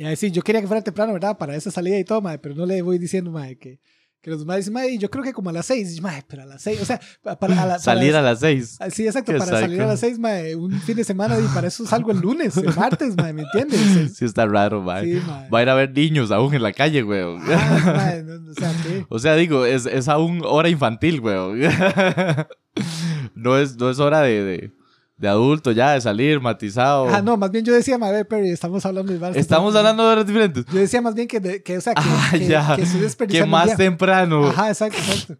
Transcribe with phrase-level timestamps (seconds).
[0.00, 1.36] Y ahí sí, yo quería que fuera temprano, ¿verdad?
[1.36, 3.80] Para esa salida y todo, mae, pero no le voy diciendo, mae, que,
[4.22, 6.00] que los demás dicen, mae, yo creo que como a las seis.
[6.00, 8.78] Mae, pero a las seis, o sea, pa- para, a Salir a las seis.
[8.80, 11.68] Ah, Sí, exacto, para salir a las seis, mae, un fin de semana y para
[11.68, 14.14] eso salgo el lunes, el martes, mae, ¿me entiendes?
[14.16, 15.04] Sí, está raro, mae.
[15.04, 15.50] Sí, mae.
[15.50, 17.42] Va a ir a ver niños aún en la calle, weón.
[17.46, 19.04] Ah, mae, no, o sea, ¿qué?
[19.10, 21.60] O sea, digo, es, es aún hora infantil, weón.
[23.34, 24.72] No es, no es hora de, de,
[25.20, 27.06] de adulto ya, de salir matizado.
[27.10, 30.12] Ah, no, más bien yo decía, mae, pero estamos hablando de varas Estamos hablando de
[30.12, 30.64] horas diferentes.
[30.64, 32.76] Yo decía más bien que, de- que o sea, que, Ah, que, ya.
[32.76, 33.76] que Que el más día.
[33.76, 34.46] temprano.
[34.48, 35.36] Ajá, exacto, exacto.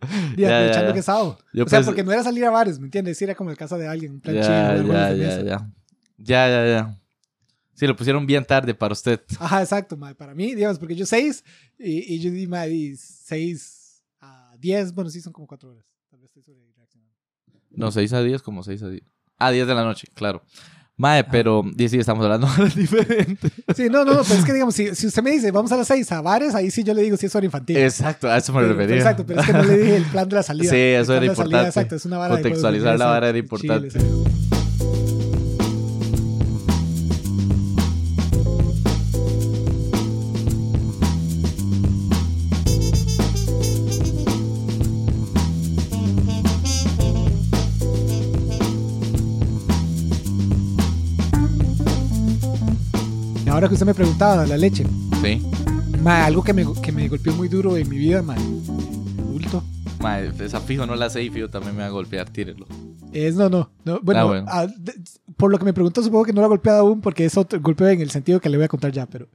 [0.36, 0.92] Y Ya, aprovechando ya.
[0.94, 1.38] que es sábado.
[1.52, 3.20] Yo o sea, pensé- porque no era salir a bares, ¿me entiendes?
[3.20, 5.70] Era como el casa de alguien, un plan Ya, jugar ya, ya, ya.
[6.18, 6.98] Ya, ya, ya.
[7.74, 9.20] Sí, lo pusieron bien tarde para usted.
[9.38, 10.14] Ajá, exacto, mae.
[10.14, 11.44] Para mí, digamos, porque yo seis
[11.78, 15.84] y, y yo di, di seis a diez, bueno, sí, son como cuatro horas.
[16.10, 16.65] Tal vez estoy sobrereaccionando.
[17.76, 19.02] No, 6 a 10, como 6 a 10.
[19.38, 20.42] Ah, 10 de la noche, claro.
[20.98, 23.52] Mae, pero sí, estamos hablando de horas diferentes.
[23.76, 25.76] Sí, no, no, no, pero es que digamos, si, si usted me dice, vamos a
[25.76, 27.76] las seis a bares, ahí sí yo le digo si es hora infantil.
[27.76, 28.96] Exacto, a eso me Pero- refería.
[28.96, 30.70] Exacto, pero es que no le dije el plan de la salida.
[30.70, 31.68] Sí, eso era la salida, importante.
[31.68, 33.86] exacto, es una vara juegos de Contextualizar la vara era chile, importante.
[33.88, 34.55] exacto.
[53.56, 54.84] Ahora que usted me preguntaba, la leche.
[55.22, 55.42] Sí.
[56.02, 59.64] Ma, algo que me, que me golpeó muy duro en mi vida, ma, adulto,
[59.98, 62.66] Mae, esa fijo no la sé y fijo también me va a golpear, tírelo.
[63.14, 63.70] es no, no.
[63.86, 64.46] no bueno, Ah, bueno.
[64.46, 64.92] ah, de-
[65.38, 67.58] por lo que me preguntó, supongo que no lo ha golpeado aún porque es otro
[67.62, 69.26] golpeo en el sentido que le voy a contar ya, pero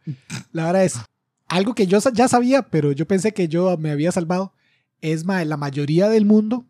[0.52, 1.00] la verdad es
[1.48, 4.54] algo que yo ya sabía, pero yo pensé que yo me había salvado.
[5.02, 6.68] Es ma, la mayoría del mundo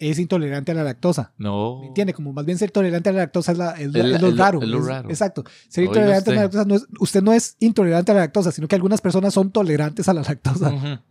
[0.00, 1.32] es intolerante a la lactosa.
[1.38, 1.80] No.
[1.80, 2.12] ¿Me entiende?
[2.14, 4.36] Como más bien ser tolerante a la lactosa es, la- es, lo- Es es es
[4.36, 4.60] raro.
[4.62, 5.08] es lo es- raro.
[5.10, 5.44] Exacto.
[5.68, 6.58] Ser Oiga intolerante a la usted.
[6.58, 9.50] lactosa no es, usted no es intolerante a la lactosa, sino que algunas personas son
[9.52, 11.02] tolerantes a la lactosa.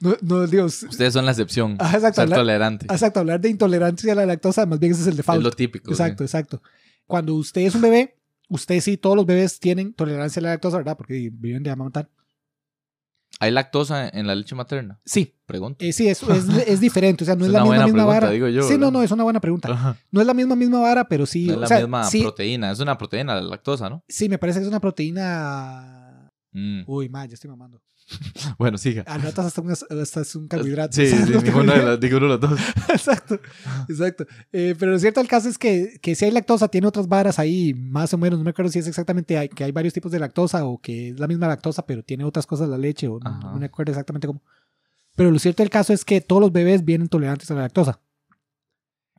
[0.00, 0.84] No, no Dios.
[0.84, 1.76] Ustedes son la excepción.
[1.78, 2.86] Ah, exacto, Ser la- tolerante.
[2.90, 5.42] Exacto, hablar de intolerancia a la lactosa, más bien ese es el Es default.
[5.42, 5.90] lo típico.
[5.90, 6.24] exacto, sí.
[6.24, 6.62] exacto.
[7.06, 8.16] Cuando usted es un bebé,
[8.48, 10.96] usted sí, todos los bebés tienen tolerancia a la lactosa, ¿verdad?
[10.96, 12.08] Porque viven de amamantar.
[13.40, 15.00] ¿Hay lactosa en la leche materna?
[15.04, 15.84] Sí, Pregunta.
[15.84, 17.22] eh, sí, es, es, es diferente.
[17.22, 18.30] O sea, no Es es, la misma, misma pregunta, vara.
[18.30, 18.92] digo yo, sí, no, ¿verdad?
[18.92, 19.96] no, es una buena pregunta.
[20.10, 21.46] No es la misma, misma vara, pero sí.
[21.46, 22.70] No es o la sea, misma sí, proteína.
[22.72, 24.02] Es una proteína la lactosa, ¿no?
[24.08, 26.28] sí, me parece que es una proteína.
[26.52, 26.82] Mm.
[26.86, 27.80] Uy, ma, ya estoy mamando.
[28.58, 29.02] Bueno, siga.
[29.04, 30.94] Rato hasta, un- hasta es un carbohidrato.
[30.94, 32.60] Sí, sí, no ninguno, de los, ninguno de los dos.
[32.88, 33.38] exacto,
[33.88, 34.26] exacto.
[34.52, 37.38] Eh, pero lo cierto del caso es que, que si hay lactosa, tiene otras varas
[37.38, 38.38] ahí, más o menos.
[38.38, 41.10] No me acuerdo si es exactamente hay, que hay varios tipos de lactosa o que
[41.10, 43.92] es la misma lactosa, pero tiene otras cosas la leche, o no, no me acuerdo
[43.92, 44.42] exactamente cómo.
[45.14, 48.00] Pero lo cierto del caso es que todos los bebés vienen tolerantes a la lactosa.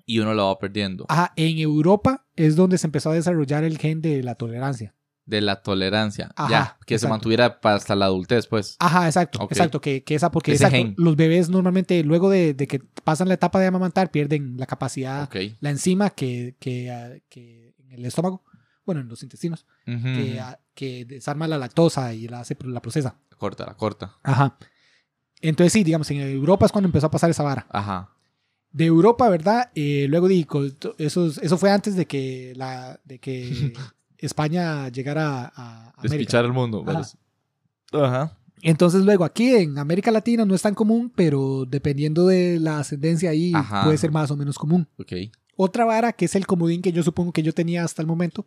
[0.05, 1.05] Y uno lo va perdiendo.
[1.09, 4.95] Ajá, en Europa es donde se empezó a desarrollar el gen de la tolerancia.
[5.29, 6.31] De la tolerancia.
[6.35, 6.77] Ajá, ya.
[6.87, 8.75] Que se mantuviera hasta la adultez, pues.
[8.79, 12.79] Ajá, exacto, exacto, que, que esa, porque exacto, los bebés normalmente luego de, de que
[13.03, 15.29] pasan la etapa de amamantar pierden la capacidad,
[15.59, 18.43] la enzima que, que, ah, que en el estómago,
[18.85, 23.15] bueno, en los intestinos, ah, que desarma la lactosa y la, hace, la procesa.
[23.37, 24.17] Corta, la corta.
[24.23, 24.57] Ajá.
[25.41, 27.67] Entonces sí, digamos, en Europa es cuando empezó a pasar esa vara.
[27.69, 28.09] Ajá.
[28.71, 29.71] De Europa, ¿verdad?
[29.75, 30.63] Eh, luego digo,
[30.97, 33.73] eso, eso fue antes de que, la, de que
[34.19, 36.01] España llegara a, a América.
[36.17, 36.83] Despichar el mundo.
[36.87, 37.01] Ajá.
[37.93, 38.37] Ajá.
[38.61, 43.29] Entonces luego aquí en América Latina no es tan común, pero dependiendo de la ascendencia
[43.29, 43.83] ahí Ajá.
[43.83, 44.87] puede ser más o menos común.
[44.97, 45.13] Ok.
[45.55, 48.45] Otra vara, que es el comodín que yo supongo que yo tenía hasta el momento,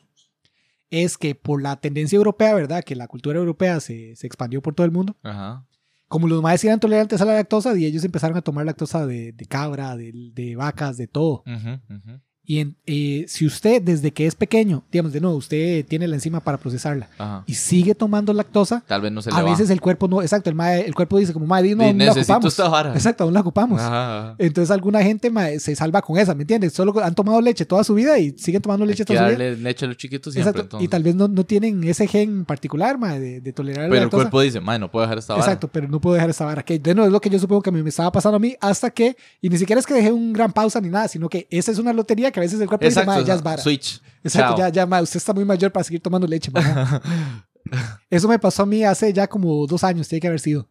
[0.91, 2.85] es que por la tendencia europea, ¿verdad?
[2.85, 5.17] Que la cultura europea se, se expandió por todo el mundo.
[5.23, 5.67] Ajá.
[6.09, 9.33] Como los maes eran tolerantes a la lactosa, y ellos empezaron a tomar lactosa de,
[9.33, 11.43] de cabra, de, de vacas, de todo.
[11.47, 12.21] Ujú, ujú.
[12.45, 16.17] Y en- eh, si usted desde que es pequeño, digamos de nuevo, usted tiene la
[16.17, 17.45] enzima para procesarla Ajá.
[17.47, 19.51] y sigue tomando lactosa, Tal vez no se le a va.
[19.51, 22.11] veces el cuerpo no, exacto, el, mae- el cuerpo dice como, madre, no, no la
[22.13, 22.47] ocupamos.
[22.59, 22.93] esta.
[22.95, 23.81] Exacto, aún la ocupamos.
[23.81, 24.35] Ajá.
[24.39, 26.73] Entonces alguna gente mae, se salva con esa, ¿me entiendes?
[26.73, 29.37] Solo han tomado leche toda su vida y siguen tomando leche Hay que toda su
[29.37, 29.45] vida.
[29.49, 30.63] darle leche a los chiquitos siempre, Exacto.
[30.63, 30.85] entonces.
[30.85, 33.95] Y tal vez no, no tienen ese gen particular mae, de, de tolerar la Pero
[33.95, 34.23] el lactosa.
[34.25, 35.45] cuerpo dice, "Mae, no puedo dejar esta vara.
[35.47, 36.65] Exacto, pero no puedo dejar esa vara.
[36.65, 38.57] Que de nuevo es lo que yo supongo que mí me estaba pasando a mí
[38.61, 41.47] hasta que, y ni siquiera es que dejé un gran pausa ni nada, sino que
[41.49, 43.11] esa es una lotería que a veces el cuerpo Exacto.
[43.11, 43.63] dice, "Mae, ya es vara.
[43.63, 44.01] Switch.
[44.25, 44.59] Exacto, Chao.
[44.59, 46.51] ya, ya, mae, usted está muy mayor para seguir tomando leche.
[46.51, 46.63] mae".
[48.11, 50.69] Eso me pasó a mí hace ya como dos años, tiene que haber sido.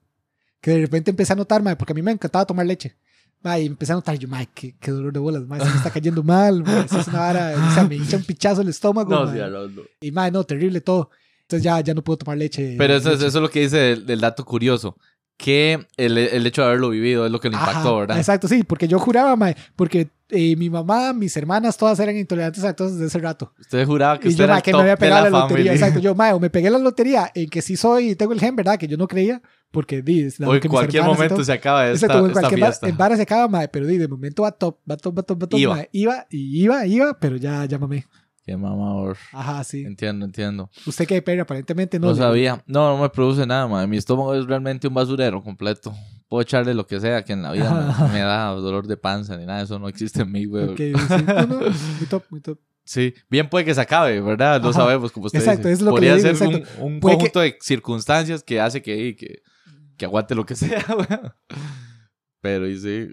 [0.59, 2.95] Que de repente empecé a notar, mae, porque a mí me encantaba tomar leche.
[3.43, 5.75] Mae, y empecé a notar, yo, mae, qué, qué dolor de bolas, mae, se me
[5.77, 8.69] está cayendo mal, mae, eso es una vara, o sea, me hincha un pichazo el
[8.69, 9.33] estómago, No, mae.
[9.33, 9.83] sí, Arnoldo.
[9.99, 11.09] y mae, no, terrible todo.
[11.41, 12.75] Entonces ya, ya no puedo tomar leche.
[12.77, 13.27] Pero eso, es- leche.
[13.27, 14.95] eso es lo que dice del, del dato curioso.
[15.37, 18.17] que el, el hecho de haberlo vivido es lo que le impactó, Ajá, ¿verdad?
[18.19, 22.63] Exacto, sí, porque yo juraba, mae, porque eh, mi mamá, mis hermanas, todas eran intolerantes
[22.63, 23.53] a lactosa desde ese rato.
[23.59, 25.29] Usted juraba que Y usted yo, era el que top me había de pegado la,
[25.29, 25.73] la, lotería.
[25.73, 28.55] Exacto, yo, mae, o me pegué la lotería en que sí soy, tengo el gen,
[28.55, 28.77] ¿verdad?
[28.77, 29.41] Que yo no creía,
[29.71, 32.59] porque di, O en cualquier y momento todo- se acaba esta, Exacto, en esta cualquier
[32.61, 32.87] bar, fiesta.
[32.89, 35.43] en vara se acaba, mae, pero di, de momento va top, va top, va top,
[35.43, 35.75] va top, Iba.
[35.75, 35.89] mae.
[35.91, 38.05] Iba y iba, iba, pero ya, ya mamé.
[38.43, 39.17] Qué mamador.
[39.33, 39.83] Ajá, sí.
[39.83, 40.69] Entiendo, entiendo.
[40.87, 42.07] Usted que pega, aparentemente no.
[42.07, 42.63] No, sabía.
[42.65, 43.87] No, no me produce nada, madre.
[43.87, 45.93] Mi estómago es realmente un basurero completo.
[46.27, 49.37] Puedo echarle lo que sea que en la vida me, me da dolor de panza
[49.37, 49.61] ni nada.
[49.61, 50.69] Eso no existe en mí, güey.
[50.69, 50.91] Ok, sí.
[51.27, 51.59] No, no,
[51.99, 52.57] muy top, muy top.
[52.83, 54.59] Sí, bien puede que se acabe, ¿verdad?
[54.59, 54.79] No Ajá.
[54.79, 55.73] sabemos, como usted Exacto, dice.
[55.73, 56.83] es lo que Podría le digo, ser exacto.
[56.83, 59.43] un, un Puede que- conjunto de circunstancias que hace que, que,
[59.97, 61.07] que aguante lo que sea, güey.
[62.41, 63.09] Pero y sí,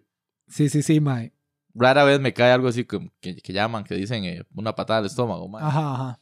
[0.49, 1.35] Sí, sí, sí, mae.
[1.79, 5.01] Rara vez me cae algo así que, que, que llaman, que dicen eh, una patada
[5.01, 5.63] al estómago, mae.
[5.65, 6.21] Ajá, ajá.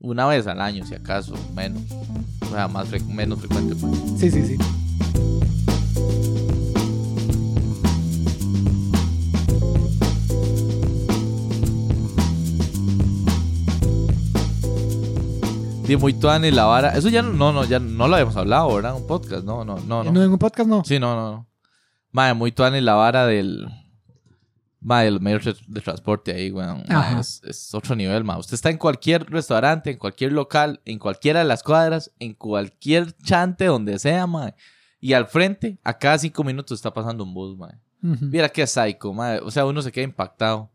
[0.00, 1.82] Una vez al año, si acaso, menos.
[2.42, 3.74] O sea, más fre- menos frecuente.
[3.74, 3.96] pues.
[4.20, 4.56] Sí, sí, sí.
[15.84, 16.90] Sí, muy tuani la vara.
[16.90, 18.94] Eso ya no, no, ya no lo habíamos hablado, ¿verdad?
[18.94, 20.04] En un podcast, no, no, no.
[20.04, 20.22] No, no.
[20.22, 20.84] en un podcast no.
[20.84, 21.48] Sí, no, no, no.
[22.12, 23.66] Madre, muy tuani la vara del.
[24.88, 26.82] Madre, del medio tra- de transporte ahí, weón.
[26.88, 27.20] Ajá.
[27.20, 28.40] es, es otro nivel, madre.
[28.40, 33.12] Usted está en cualquier restaurante, en cualquier local, en cualquiera de las cuadras, en cualquier
[33.18, 34.54] chante, donde sea, madre.
[35.00, 37.78] Y al frente, a cada cinco minutos está pasando un bus, madre.
[38.02, 38.24] Ujú.
[38.26, 39.40] Mira qué psycho, madre.
[39.44, 40.70] O sea, uno se queda impactado.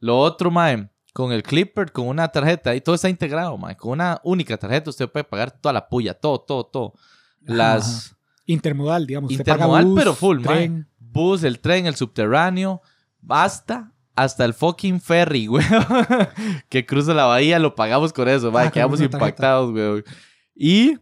[0.00, 3.76] Lo otro, madre, con el Clipper, con una tarjeta, y todo está integrado, madre.
[3.76, 6.94] Con una única tarjeta usted puede pagar toda la puya, todo, todo, todo.
[7.42, 8.14] Las
[8.46, 9.30] Intermodal, digamos.
[9.30, 10.88] usted paga intermodal, bus, pero full, tren.
[10.98, 12.80] Bus, el tren, el subterráneo,
[13.28, 13.92] basta.
[14.16, 15.64] Hasta el fucking ferry, güey.
[16.68, 18.66] que cruza la bahía, lo pagamos con eso, mae.
[18.66, 20.02] Ah, Quedamos impactados, güey.
[20.56, 20.98] Y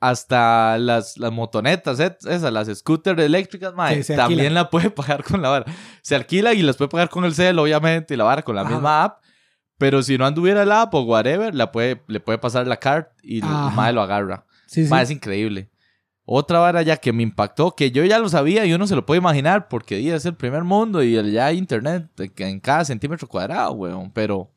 [0.00, 3.74] hasta las, las motonetas, eh, esas, las scooters eléctricas,
[4.04, 5.64] se también la puede pagar con la vara.
[6.02, 8.60] Se alquila y las puede pagar con el cel, obviamente, y la vara con la
[8.62, 8.70] Ajá.
[8.70, 9.24] misma app.
[9.76, 13.06] Pero si no anduviera la app o whatever, la puede, le puede pasar la card
[13.22, 14.44] y el mae lo agarra.
[14.66, 14.90] Sí, sí.
[14.90, 15.70] Ma, es increíble.
[16.30, 19.06] Otra vara ya que me impactó, que yo ya lo sabía y uno se lo
[19.06, 23.72] puede imaginar porque es el primer mundo y ya hay internet en cada centímetro cuadrado,
[23.72, 24.10] weón.
[24.12, 24.50] Pero,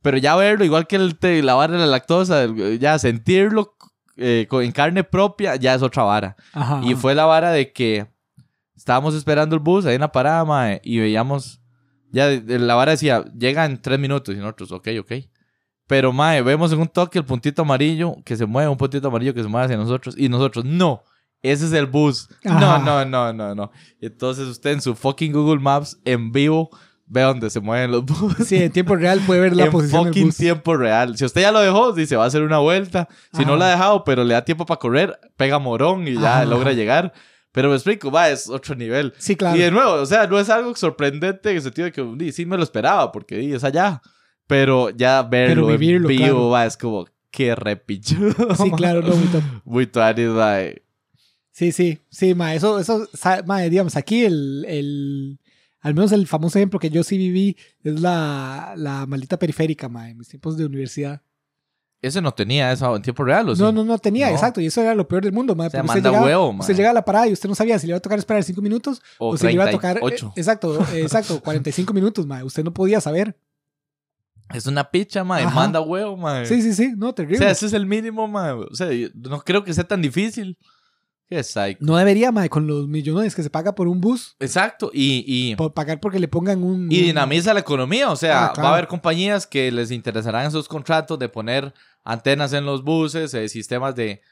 [0.00, 2.46] pero ya verlo, igual que el, te- la vara de la lactosa,
[2.80, 3.74] ya sentirlo
[4.16, 6.36] eh, en carne propia, ya es otra vara.
[6.54, 8.06] Ajá, Y fue la vara de que
[8.74, 11.60] estábamos esperando el bus ahí en la parada, mae, y veíamos,
[12.10, 15.12] ya la vara decía, llega en tres minutos y nosotros, ok, ok.
[15.88, 19.34] Pero, mae, vemos en un toque el puntito amarillo que se mueve, un puntito amarillo
[19.34, 21.02] que se mueve hacia nosotros, y nosotros, no,
[21.42, 22.28] ese es el bus.
[22.44, 22.78] No, Ajá.
[22.78, 23.70] no, no, no, no.
[24.00, 26.68] Entonces usted en su fucking Google Maps, en vivo,
[27.06, 28.46] ve dónde se mueven los buses.
[28.46, 30.36] Sí, en tiempo real puede ver la en posición del fucking bus.
[30.36, 31.16] tiempo real.
[31.16, 33.08] Si usted ya lo dejó, dice, va a hacer una vuelta.
[33.32, 36.36] Si no la ha dejado, pero le da tiempo para correr, pega morón y ya
[36.40, 36.44] Ajá.
[36.44, 37.12] logra llegar.
[37.52, 39.14] Pero me explico, va, es otro nivel.
[39.16, 39.56] Sí, claro.
[39.56, 42.44] Y de nuevo, o sea, no es algo sorprendente en el sentido de que sí
[42.44, 44.02] me lo esperaba, porque es allá.
[44.48, 46.48] Pero ya verlo Pero vivirlo, en vivo, claro.
[46.50, 48.16] va, es como, qué repicho.
[48.56, 49.42] Sí, claro, no, muy top.
[49.64, 50.62] Muy tuanis, va.
[50.62, 50.82] eh.
[51.52, 53.06] Sí, sí, sí, ma, eso, eso,
[53.44, 55.38] ma, digamos, aquí el, el,
[55.80, 60.08] al menos el famoso ejemplo que yo sí viví es la, la maldita periférica, ma,
[60.08, 61.20] en mis tiempos de universidad.
[62.00, 63.60] Ese no tenía eso en tiempo real, ¿o sí?
[63.60, 64.32] No, no, no tenía, No.
[64.34, 66.26] exacto, y eso era lo peor del mundo, ma, O sea, porque usted manda llegaba,
[66.44, 68.20] huevo, usted llegaba a la parada y usted no sabía si le iba a tocar
[68.20, 70.32] esperar cinco minutos O, o, si le iba a tocar, eh, 38.
[70.36, 73.36] exacto, eh, exacto, 45 minutos, ma, usted no podía saber.
[74.54, 75.44] Es una picha, man.
[75.44, 75.54] Ajá.
[75.54, 76.46] Manda huevo, man.
[76.46, 77.38] Sí, sí, sí, no, O terrible.
[77.38, 78.64] sea, ese es el mínimo, man.
[78.70, 80.56] O sea, yo no creo que sea tan difícil.
[81.28, 81.78] Qué psycho.
[81.80, 84.90] No debería, ma, con los millones que se paga por un bus, Exacto.
[84.94, 86.90] Y, y, por pagar porque le pongan un...
[86.90, 88.10] y dinamiza la economía.
[88.10, 88.64] O sea, Ah, claro.
[88.64, 92.82] va a haber compañías que les interesarán en sus contratos de poner antenas en los
[92.82, 94.22] buses, eh, sistemas de,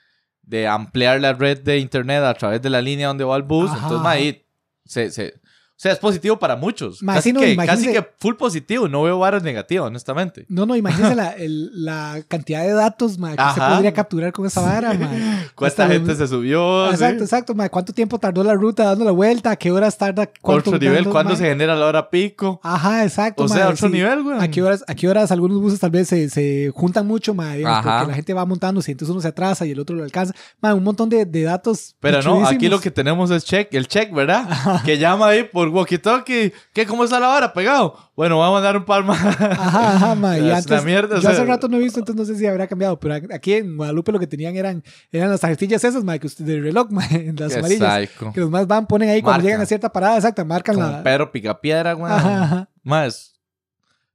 [0.41, 3.69] de ampliar la red de internet a través de la línea donde va el bus.
[3.71, 3.77] Ajá.
[3.83, 4.47] Entonces, ma, ahí
[4.87, 5.35] se, se-
[5.77, 7.01] o sea, es positivo para muchos.
[7.05, 8.89] Casi, no, que, casi que full positivo.
[8.89, 10.47] No veo varas negativas, honestamente.
[10.49, 13.75] No, no, imagínense la, el- la cantidad de datos, ma, que Ajá.
[13.75, 15.11] podría capturar con esa vara, ma.
[15.55, 16.91] ¿Cuánta Hasta gente los- se subió?
[16.91, 17.25] Exacto, Sí.
[17.25, 17.69] exacto, ma.
[17.69, 19.51] ¿Cuánto tiempo tardó la ruta dando la vuelta?
[19.51, 20.31] ¿A qué horas tarda?
[20.41, 22.59] ¿Cuánto Otro nivel, dando, ¿cuándo se genera la hora pico?
[22.63, 23.93] Ajá, exacto, O sea, otro sí.
[23.93, 24.39] nivel, güey.
[24.41, 27.53] ¿A qué horas, a qué horas algunos buses tal vez se, se juntan mucho, ma,
[27.55, 27.99] digamos, Ajá.
[27.99, 30.33] porque la gente va montándose entonces uno se atrasa y el otro lo alcanza?
[30.63, 31.97] Ma, un montón de, de datos.
[32.01, 34.49] Pero no, aquí lo que tenemos es check, el check, ¿verdad?
[34.87, 36.53] Que llama ahí por walkie-talkie.
[36.73, 36.87] ¿Qué?
[36.87, 37.53] ¿Cómo está la hora?
[37.53, 37.97] ¿Pegado?
[38.15, 39.21] Bueno, vamos a mandar un par más.
[39.25, 40.39] Ajá, ajá, ma.
[40.39, 41.45] Y antes, una mierda, yo hace sea.
[41.45, 44.19] rato no he visto, entonces no sé si habrá cambiado, pero aquí en Guadalupe lo
[44.19, 44.83] que tenían eran,
[45.13, 47.03] eran las tarjetillas esas, ma, que usted, del reloj, ma,
[47.37, 48.09] las Qué amarillas.
[48.09, 48.33] psycho.
[48.33, 51.03] Que los más van, ponen ahí cuando llegan a cierta parada, exacta, marcan Como la...
[51.03, 52.13] Pedro Picapiedra, güey.
[52.13, 52.71] Ajá, ajá.
[52.83, 53.35] Más.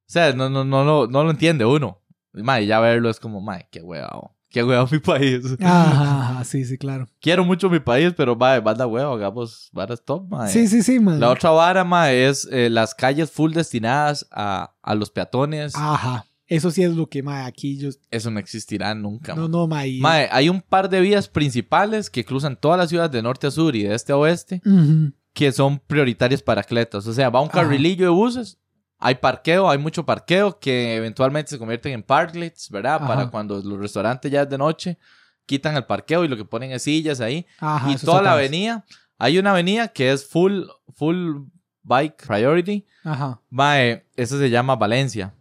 [0.07, 2.01] O sea, no, no, no, no, no lo entiende uno.
[2.33, 4.35] Ma, y ya verlo es como, ma, qué huevado.
[4.51, 5.45] Qué huevo mi país.
[5.61, 7.07] Ajá, ajá, sí, sí, claro.
[7.21, 10.49] Quiero mucho mi país, pero mae, banda huevo, hagamos varas top, mae.
[10.51, 11.19] Sí, sí, sí, man.
[11.19, 15.73] La otra vara, mae, es eh, las calles full destinadas a, a los peatones.
[15.75, 16.25] Ajá.
[16.47, 17.91] Eso sí es lo que, mae, aquí yo...
[18.09, 19.33] Eso no existirá nunca.
[19.35, 19.49] No, mae.
[19.49, 19.99] no, mae.
[20.01, 23.51] Mae, hay un par de vías principales que cruzan todas las ciudades de norte a
[23.51, 25.13] sur y de este a oeste Ujú.
[25.33, 27.07] que son prioritarias para atletas.
[27.07, 27.61] O sea, va un Ajá.
[27.61, 28.57] carrilillo de buses,
[29.03, 32.95] hay parqueo, hay mucho parqueo que eventualmente se convierten en parklets, ¿verdad?
[32.95, 33.07] Ajá.
[33.07, 34.99] Para cuando los restaurantes ya es de noche,
[35.47, 37.47] quitan el parqueo y lo que ponen es sillas ahí.
[37.59, 38.85] Ajá, y toda la avenida,
[39.17, 41.39] hay una avenida que es full, full
[41.81, 42.85] bike priority.
[43.03, 43.41] Ajá.
[43.49, 45.33] Mae, eso se llama Valencia.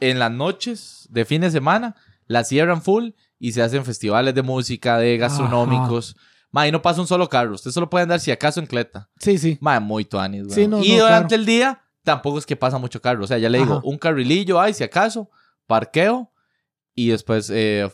[0.00, 1.94] En las noches de fin de semana
[2.26, 6.16] la cierran full y se hacen festivales de música, de gastronómicos.
[6.50, 7.54] Mae, y no pasa un solo carro.
[7.54, 9.08] Usted solo puede andar si acaso en cleta.
[9.20, 9.58] Sí, sí.
[9.60, 10.54] Mae, muy tuanis, weón.
[10.54, 11.40] Sí, no, y no, durante claro.
[11.40, 13.24] el día tampoco es que pasa mucho carro.
[13.24, 13.82] O sea, ya le digo, Ajá.
[13.84, 15.28] un carrilillo hay si acaso,
[15.66, 16.30] parqueo
[16.94, 17.88] y después eh,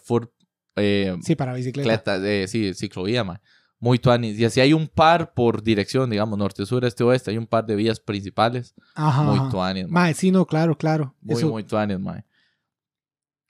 [0.77, 1.89] eh, Sí, para bicicleta.
[1.89, 3.39] cleta, eh, sí, ciclovía, mae.
[3.79, 4.39] Muy tuanis.
[4.39, 7.31] Y así hay un par por dirección, digamos, norte, sur, este, oeste.
[7.31, 8.75] Hay un par de vías principales.
[8.95, 9.23] Ajá.
[9.23, 9.93] Muy tuanis, mae.
[10.09, 11.15] Mae, sí, no, claro, claro.
[11.23, 12.25] Muy, Eso- muy tuanis, mae.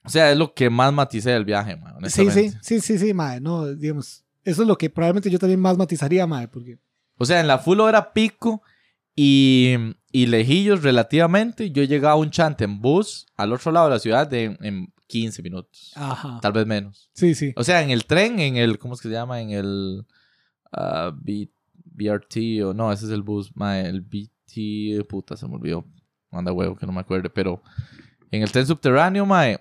[0.04, 3.12] O sea, es lo que más maticé del viaje, mae, Sí, sí, sí, sí, sí,
[3.12, 3.40] mae.
[3.40, 6.78] No, digamos, eso es lo que probablemente yo también más matizaría, mae, porque...
[7.18, 8.62] O sea, en la full hora pico
[9.14, 9.74] y,
[10.12, 13.98] y lejillos relativamente, yo llegaba a un chante en bus al otro lado de la
[14.00, 15.92] ciudad de, en 15 minutos.
[15.96, 16.38] Ajá.
[16.42, 17.10] Tal vez menos.
[17.14, 17.52] Sí, sí.
[17.56, 19.40] O sea, en el tren, en el, ¿cómo es que se llama?
[19.40, 20.06] En el
[20.72, 25.54] ah, B- BRT o no, ese es el bus, mae, el BT, puta, se me
[25.54, 25.84] olvidó.
[26.30, 27.62] Manda huevo que no me acuerde, pero
[28.30, 29.58] en el tren subterráneo, mae,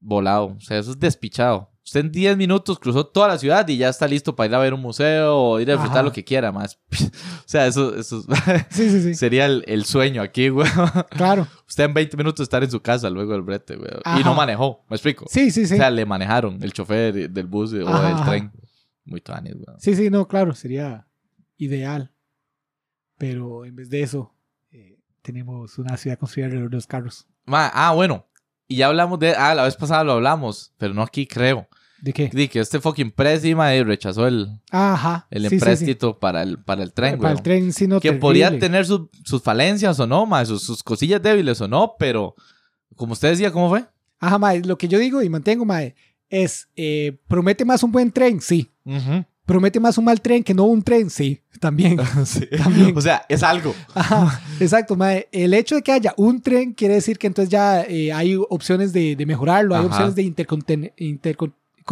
[0.00, 0.56] volado.
[0.56, 1.70] O sea, eso es despichado.
[1.88, 4.58] Usted en 10 minutos cruzó toda la ciudad y ya está listo para ir a
[4.58, 6.02] ver un museo o ir a disfrutar Ajá.
[6.02, 6.78] lo que quiera, más.
[7.00, 8.20] O sea, eso, eso
[8.68, 9.14] Sí, sí, sí.
[9.14, 10.68] sería el, el sueño aquí, güey.
[11.10, 11.46] Claro.
[11.66, 13.90] Usted en 20 minutos estar en su casa luego del brete, güey.
[13.90, 14.20] Y Ajá.
[14.20, 15.24] no manejó, ¿me explico?
[15.30, 15.74] Sí, sí, sí.
[15.74, 18.52] O sea, le manejaron el chofer del bus o del tren.
[19.06, 19.76] Muy tuanis, güey.
[19.78, 21.06] Sí, sí, no, claro, sería
[21.56, 22.12] ideal.
[23.16, 24.34] Pero en vez de eso,
[24.70, 27.26] eh, tenemos una ciudad construida alrededor de los carros.
[27.46, 28.26] Ma, ah, bueno.
[28.66, 29.34] Y ya hablamos de...
[29.34, 31.66] Ah, la vez pasada lo hablamos, pero no aquí creo.
[32.00, 32.30] ¿De qué?
[32.32, 35.26] Di que este fucking Prezi, ma, eh, rechazó el, Ajá.
[35.30, 35.54] el sí, sí, sí.
[35.56, 38.20] empréstito Para, el, para el tren, Para el tren, sí, no, que terrible.
[38.20, 42.34] podría tener sus- sus falencias o no, ma, sus, sus cosillas débiles o no, pero
[42.96, 43.84] como usted decía, ¿cómo fue?
[44.20, 45.94] Ajá, mae, lo que yo digo y mantengo, mae,
[46.30, 48.40] es, eh, ¿promete más un buen tren?
[48.40, 48.70] Sí.
[49.44, 51.08] ¿Promete más un mal tren que no un tren?
[51.08, 51.96] Sí, también.
[52.62, 52.96] También.
[52.96, 53.74] O sea, es algo.
[53.94, 55.26] Ajá, exacto, mae.
[55.32, 58.92] El hecho de que haya un tren quiere decir que entonces ya eh, hay opciones
[58.92, 60.92] de, de mejorarlo, hay opciones de interconten-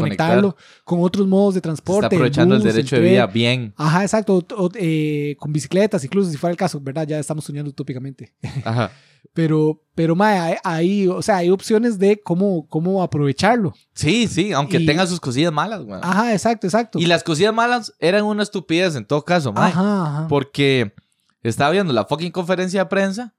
[0.04, 2.06] interconectarlo con otros modos de Se transporte.
[2.06, 3.72] está aprovechando el bus, derecho de vía bien.
[3.76, 4.36] Ajá, exacto.
[4.36, 7.06] o- o, eh, con bicicletas, incluso si fuera el caso, ¿verdad?
[7.06, 8.34] Ya estamos soñando utópicamente.
[8.64, 8.90] Ajá.
[9.32, 13.74] Pero, pero mae, hay, o sea, hay opciones de cómo, cómo aprovecharlo.
[13.92, 16.00] Sí, sí, aunque Y- tenga sus cosillas malas, güey.
[16.02, 16.98] Ajá, exacto, exacto.
[16.98, 19.66] Y las cosillas malas eran una estupidez en todo caso, ma.
[19.66, 20.28] Ajá, ajá.
[20.28, 20.92] Porque
[21.42, 23.34] estaba viendo la fucking conferencia de prensa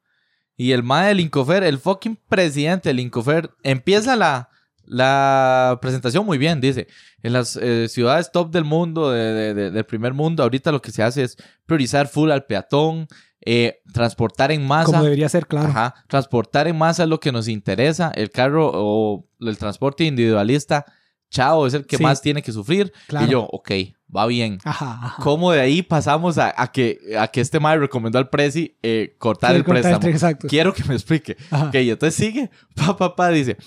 [0.56, 4.50] y el mae del Incofer, el fucking presidente del Incofer, empieza la,
[4.88, 6.60] la presentación muy bien.
[6.62, 6.88] Dice,
[7.24, 10.82] en las eh, ciudades top del mundo, de- de- de- del primer mundo, ahorita lo
[10.82, 13.08] que se hace es priorizar full al peatón,
[13.46, 14.86] eh, transportar en masa.
[14.86, 15.70] Como debería ser, claro.
[15.70, 18.12] Ajá, transportar en masa es lo que nos interesa.
[18.16, 20.86] El carro o el transporte individualista,
[21.30, 22.04] chao, es el que Sí.
[22.04, 22.92] más tiene que sufrir.
[23.08, 23.26] Claro.
[23.26, 23.72] Y yo, ok,
[24.14, 24.58] va bien.
[24.64, 25.24] Ajá, ajá.
[25.24, 29.16] ¿Cómo de ahí pasamos a, a que, a que este mae recomendó al Prezi eh,
[29.18, 30.08] cortar el cortar préstamo?
[30.14, 30.48] exacto.
[30.48, 31.38] Quiero que me explique.
[31.52, 31.66] Ajá.
[31.68, 32.50] Ok, entonces sigue.
[32.76, 33.58] Pa, pa, pa, dice.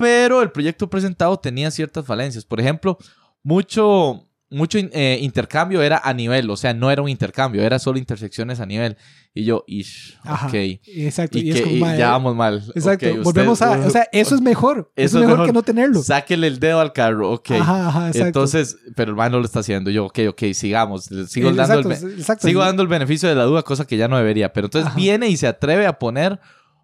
[0.00, 2.44] Pero el proyecto presentado tenía ciertas falencias.
[2.44, 2.98] Por ejemplo,
[3.42, 6.48] mucho, mucho eh, intercambio era a nivel.
[6.50, 8.96] O sea, no era un intercambio, era solo intersecciones a nivel.
[9.32, 10.48] Y yo, ish, Ajá.
[10.48, 10.54] ok.
[10.54, 11.38] Exacto.
[11.38, 12.62] Y, que, y ya vamos mal.
[12.74, 13.06] Exacto.
[13.06, 13.72] Usted- Volvemos a.
[13.86, 14.92] O sea, eso es mejor.
[14.96, 16.02] Eso, es mejor, que no tenerlo.
[16.02, 17.50] Sáquele el dedo al carro, ok.
[17.52, 18.26] Ajá, ajá, exacto.
[18.26, 19.90] Entonces, pero el man no lo está haciendo.
[19.90, 21.04] Yo, ok, ok, sigamos.
[21.28, 22.46] Sigo Eh, dando el, exacto, be- exacto.
[22.48, 24.52] Sigo dando el beneficio de la duda, cosa que ya no debería.
[24.52, 24.96] Pero entonces Ajá.
[24.96, 26.40] viene y se atreve a poner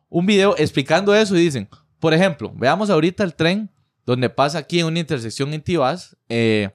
[0.08, 1.68] un video explicando eso y dicen,
[2.00, 3.70] por ejemplo, veamos ahorita el tren
[4.04, 6.16] donde pasa aquí en una intersección en Tibás.
[6.28, 6.70] eh,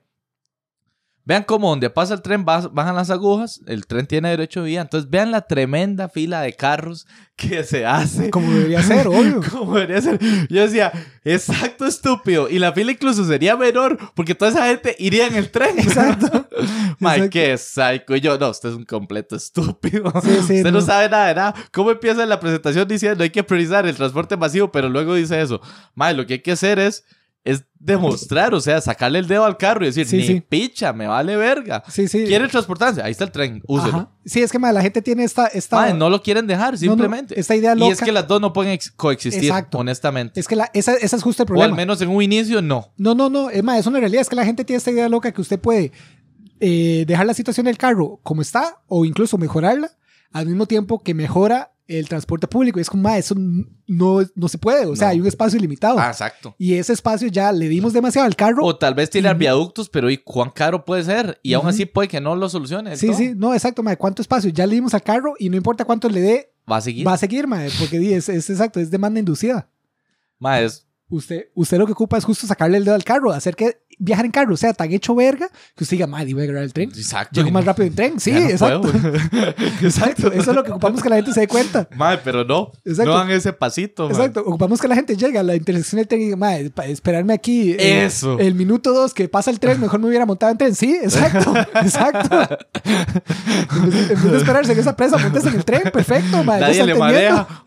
[1.24, 4.82] vean cómo donde pasa el tren bajan las agujas, el tren tiene derecho de vía.
[4.82, 8.30] Entonces vean la tremenda fila de carros que se hace.
[8.30, 9.42] Como debería ser, obvio.
[9.52, 10.20] Como debería ser.
[10.50, 10.92] Yo decía,
[11.24, 12.50] exacto, estúpido.
[12.50, 15.78] Y la fila incluso sería menor porque toda esa gente iría en el tren.
[15.80, 16.48] Exacto.
[16.98, 17.30] Exacto.
[17.30, 18.16] qué psycho.
[18.16, 20.12] Y yo, no, usted es un completo estúpido.
[20.22, 20.80] Sí, sí, usted no.
[20.80, 20.82] no.
[20.82, 21.56] sabe nada de nada.
[21.72, 25.62] ¿Cómo empieza la presentación diciendo hay que priorizar el transporte masivo, pero luego dice eso?
[25.96, 27.06] Mae, lo que hay que hacer es
[27.44, 30.42] es demostrar, o sea, sacarle el dedo al carro y decir, Sí, ni sí.
[30.48, 31.84] picha, me vale verga.
[31.90, 32.26] Sí, sí.
[32.26, 33.02] ¿Quiere transportarse?
[33.02, 33.98] Ahí está el tren, úselo.
[33.98, 34.12] Ajá.
[34.26, 35.48] Sí, es que mae, la gente tiene esta...
[35.48, 37.40] esta Mae, no lo quieren dejar, no, simplemente.
[37.40, 37.94] esta idea y loca.
[37.94, 39.80] es que las dos no pueden ex- coexistir, Exacto.
[39.80, 40.40] honestamente.
[40.40, 41.76] Es que la, esa, esa es justo el o al problema.
[41.78, 42.94] menos en un inicio, no.
[42.98, 43.50] No, no, no.
[43.50, 44.22] Es más, es una realidad.
[44.22, 45.92] Es que la gente tiene esta idea loca que usted puede
[46.60, 49.90] eh, dejar la situación del carro como está o incluso mejorarla
[50.32, 52.80] al mismo tiempo que mejora el transporte público.
[52.80, 54.86] Y es como, ma, eso no, no se puede.
[54.86, 56.00] O sea, hay un espacio limitado.
[56.00, 56.56] Ah, exacto.
[56.58, 58.66] Y ese espacio ya le dimos demasiado al carro.
[58.66, 59.38] O tal vez tiene Ujú.
[59.40, 61.40] viaductos, pero ¿y cuán caro puede ser?
[61.44, 62.96] Y aún así puede que no lo solucione.
[62.98, 63.18] sí, todo.
[63.18, 63.96] sí, no, exacto, ma.
[63.96, 64.50] ¿Cuánto espacio?
[64.50, 67.06] Ya le dimos al carro y no importa cuánto le dé, Va a seguir.
[67.08, 67.62] va a seguir, ma.
[67.80, 69.68] Porque es, es exacto, es demanda inducida.
[70.40, 73.56] Mae, es- Usted, usted lo que ocupa es justo sacarle el dedo al carro, hacer
[73.56, 76.64] que viajar en carro sea tan hecho verga que usted diga, madre, voy a agarrar
[76.64, 76.90] el tren.
[76.90, 77.40] Exacto.
[77.40, 78.20] Llego más rápido en tren.
[78.20, 78.92] Sí, no exacto.
[79.82, 80.32] Exacto.
[80.32, 81.88] Eso es lo que ocupamos que la gente se dé cuenta.
[81.96, 82.72] Mae, pero no.
[82.84, 83.12] Exacto.
[83.12, 84.10] No dan ese pasito.
[84.10, 84.42] Exacto.
[84.42, 87.34] Ocupamos que la gente llegue a la intersección del tren y diga, madre, para esperarme
[87.34, 87.74] aquí.
[87.74, 88.40] eh, Eso.
[88.40, 90.74] El minuto dos que pasa el tren, mejor me hubiera montado en tren.
[90.74, 91.54] Sí, exacto.
[91.76, 92.58] exacto.
[92.84, 95.84] en, vez de, esperarse en esa presa, montes en el tren.
[95.92, 96.62] Perfecto, madre.
[96.62, 96.94] Nadie le.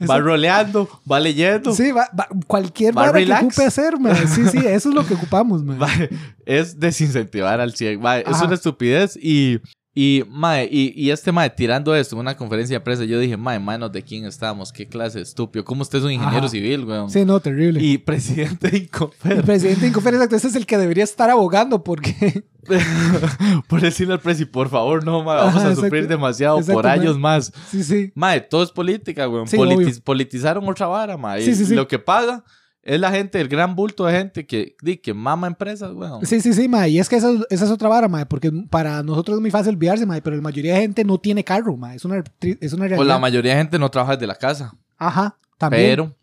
[0.07, 1.73] Va roleando, va leyendo.
[1.75, 3.95] Sí, va, va- cualquier Va ocupe hacer.
[4.29, 5.63] Sí, sí, eso es lo que ocupamos.
[5.65, 6.11] Mae,
[6.47, 8.01] es desincentivar al 100.
[8.01, 9.17] Mae, es una estupidez.
[9.21, 9.61] Y,
[9.97, 13.37] y, mae, y, y este mae tirando esto en una conferencia de prensa, yo dije,
[13.37, 15.65] mae, manos de quién estamos, qué clase de estúpido.
[15.65, 16.49] ¿Cómo usted es un ingeniero Ajá.
[16.49, 17.11] civil, weón?
[17.11, 17.81] Sí, no, terrible.
[17.81, 19.43] Y presidente de el Incofer.
[19.45, 22.43] presidente Incofer, exacto, ese es el que debería estar abogando porque
[23.69, 26.85] por decirle al presi, por favor, no, mae, vamos Ajá, a sufrir demasiado Exacto, por
[26.87, 26.99] mae.
[26.99, 27.53] años más.
[27.71, 28.11] sí, sí.
[28.15, 29.47] Mae, todo es política, weón.
[29.47, 30.03] Sí, Politi- obvio.
[30.03, 31.43] politizaron otra vara, mae.
[31.45, 31.75] Sí, sí, sí.
[31.75, 32.43] Lo que paga
[32.87, 36.25] es la gente, el gran bulto de gente que, que mama empresas, weón.
[36.27, 36.91] Sí, sí, sí, mae.
[36.91, 38.27] Y es que esa, esa es otra vara, mae.
[38.27, 40.21] Porque para nosotros es muy fácil olvidarse, mae.
[40.23, 41.97] Pero la mayoría de gente no tiene carro, mae.
[41.97, 42.97] Es una, es una realidad.
[42.99, 44.75] Pues la mayoría de gente no trabaja desde la casa.
[44.99, 45.83] Ajá, también.
[45.91, 46.15] Pero,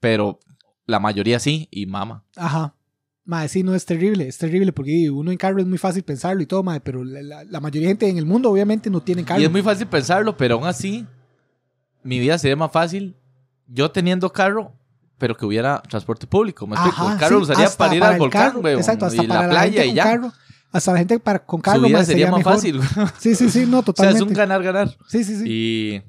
[0.00, 0.38] pero
[0.86, 2.24] la mayoría sí, y mama.
[2.34, 2.74] Ajá.
[3.26, 4.26] Mae, sí, no, es terrible.
[4.26, 6.80] Es terrible porque uno en carro es muy fácil pensarlo y todo, mae.
[6.80, 9.40] Pero la, la- la mayoría de gente en el mundo obviamente no tiene carro.
[9.40, 11.06] Y es muy fácil pensarlo, pero aún así,
[12.02, 13.14] mi vida sería más fácil
[13.68, 14.72] yo teniendo carro,
[15.20, 16.66] pero que hubiera transporte público.
[16.66, 17.02] Me explico.
[17.02, 19.46] Ajá, el carro sí, usaría para ir al volcán, weón, Exacto, hasta y para la
[19.46, 20.02] la, playa y ya.
[20.02, 20.32] carro.
[20.72, 22.54] Hasta la gente para, con carro, Su vida mae, sería, más mejor.
[22.54, 22.80] fácil.
[23.18, 24.22] Sí, sí, sí, no, o sea, totalmente.
[24.24, 24.96] es un ganar-ganar.
[25.08, 25.44] Sí, sí, sí.
[25.46, 26.02] Y,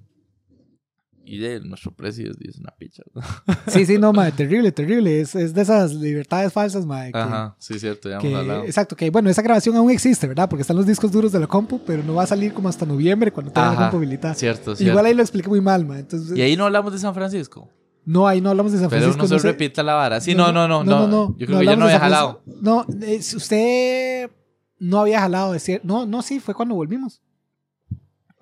[1.26, 3.04] y de nuestro precio es, una picha.
[3.14, 3.22] ¿no?
[3.68, 5.20] Sí, sí, no, mae, terrible, terrible.
[5.22, 7.12] Es, es de esas libertades falsas, mae.
[7.12, 8.64] que- Ajá, sí, cierto, ya hemos que- hablado.
[8.66, 10.48] exacto, que bueno, esa grabación aún existe, ¿verdad?
[10.48, 12.86] Porque están los discos duros de la compu, pero no va a salir como hasta
[12.86, 14.36] noviembre cuando tenga la compu habilitada.
[14.36, 14.92] Cierto, cierto.
[14.92, 16.00] Igual ahí lo expliqué muy mal, ma.
[16.00, 17.68] Entonces, Y ahí no hablamos de San Francisco.
[18.06, 19.28] No, ahí no hablamos de San Pero Francisco.
[19.34, 20.20] no se repita la vara.
[20.22, 20.84] Sí, no, no, no.
[20.84, 22.42] no, Yo creo que ya no había jalado.
[22.46, 24.32] No, usted
[24.80, 25.88] no había jalado, es cierto.
[25.88, 27.22] No, no, sí, fue cuando volvimos.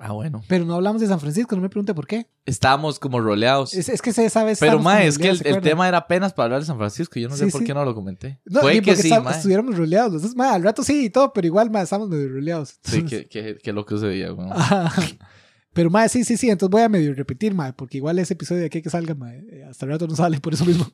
[0.01, 0.41] Ah, bueno.
[0.47, 2.25] Pero no hablamos de San Francisco, no me pregunte por qué.
[2.45, 3.73] Estábamos como roleados.
[3.73, 4.55] Es, es que se sabe.
[4.57, 6.77] Pero, estábamos ma, es que el, ¿se el tema era apenas para hablar de San
[6.77, 7.19] Francisco.
[7.19, 7.67] Yo no sé por sí.
[7.67, 8.39] qué no lo comenté.
[8.45, 9.31] No, Puede que porque sí, ma.
[9.31, 10.13] estuviéramos roleados.
[10.13, 12.79] Entonces, ma, al rato sí y todo, pero igual, ma, estamos medio roleados.
[12.81, 14.51] Sí, que, que, que lo que sucedía, weón.
[15.73, 16.49] Pero, ma, sí, sí, sí.
[16.49, 19.33] Entonces voy a medio repetir, ma, porque igual ese episodio de aquí que salga, ma,
[19.33, 20.89] eh, hasta el rato no sale por eso mismo.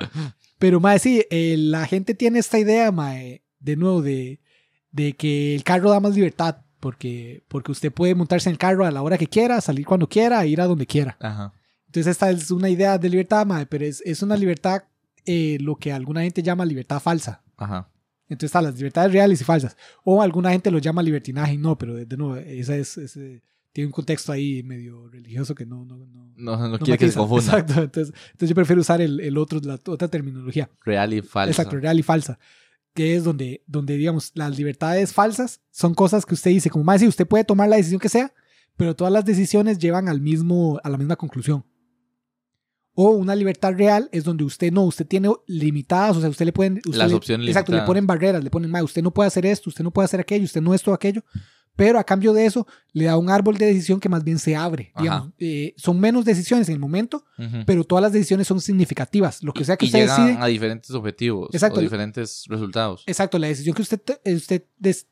[0.58, 4.40] Pero, ma, sí, eh, la gente tiene esta idea, ma, eh, de nuevo, de,
[4.92, 6.58] de que el carro da más libertad.
[6.80, 10.06] Porque, porque usted puede montarse en el carro a la hora que quiera, salir cuando
[10.06, 11.16] quiera, ir a donde quiera.
[11.18, 11.54] Ajá.
[11.86, 14.82] Entonces, esta es una idea de libertad, ma, pero es, es una libertad,
[15.24, 17.42] eh, lo que alguna gente llama libertad falsa.
[17.56, 17.88] Ajá.
[18.28, 19.78] Entonces están las libertades reales y falsas.
[20.04, 23.42] O alguna gente lo llama libertinaje no, pero de, de nuevo, esa es, ese-
[23.74, 26.06] tiene un contexto ahí medio religioso que no, no, no,
[26.36, 27.42] No, no, no quiere que se confunda.
[27.58, 27.82] Exacto.
[27.82, 30.70] Entonces, entonces yo prefiero usar el, el otro, la otra terminología.
[30.84, 31.50] Real y falso.
[31.50, 32.38] Exacto, real y falsa.
[32.94, 37.00] Que es donde, donde, digamos, las libertades falsas son cosas que usted dice, como más
[37.00, 38.32] si usted puede tomar la decisión que sea,
[38.76, 41.64] pero todas las decisiones llevan al mismo, a la misma conclusión.
[42.96, 46.52] O una libertad real es donde usted no, usted tiene limitadas, o sea, usted le
[46.52, 46.76] pueden...
[46.76, 49.44] usted Las le- opciones Exacto, le ponen barreras, le ponen, "Ma, usted no puede hacer
[49.46, 51.24] esto, usted no puede hacer aquello, usted no esto aquello,
[51.76, 54.54] pero a cambio de eso le da un árbol de decisión que más bien se
[54.54, 54.92] abre.
[54.98, 55.32] Digamos.
[55.38, 57.64] Eh, son menos decisiones en el momento, Ujú.
[57.66, 59.42] pero todas las decisiones son significativas.
[59.42, 60.42] Lo que sea que y usted llegan decide...
[60.42, 61.80] a diferentes objetivos Exacto.
[61.80, 63.02] o diferentes resultados.
[63.06, 64.62] Exacto, la decisión que usted, te- usted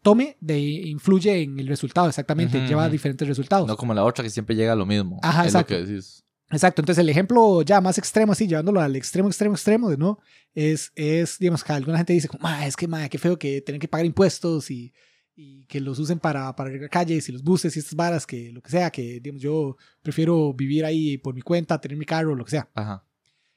[0.03, 3.66] tome de, influye en el resultado, exactamente, Ujú, lleva a diferentes resultados.
[3.66, 5.18] No como la otra que siempre llega a lo mismo.
[5.22, 5.75] Ajá, es exacto.
[5.75, 6.25] lo que decís.
[6.51, 10.18] Exacto, entonces el ejemplo ya más extremo, así, llevándolo al extremo, extremo, extremo, de no,
[10.55, 13.62] es, es digamos, que alguna gente dice, como, "Ma, es que, ma, qué feo que
[13.62, 14.92] tienen que pagar impuestos y,
[15.35, 18.53] y que los usen para, para arreglar calles y los buses y estas varas, que
[18.53, 22.35] lo que sea, que, digamos, yo prefiero vivir ahí por mi cuenta, tener mi carro,
[22.35, 22.68] lo que sea.
[22.75, 23.05] Ajá.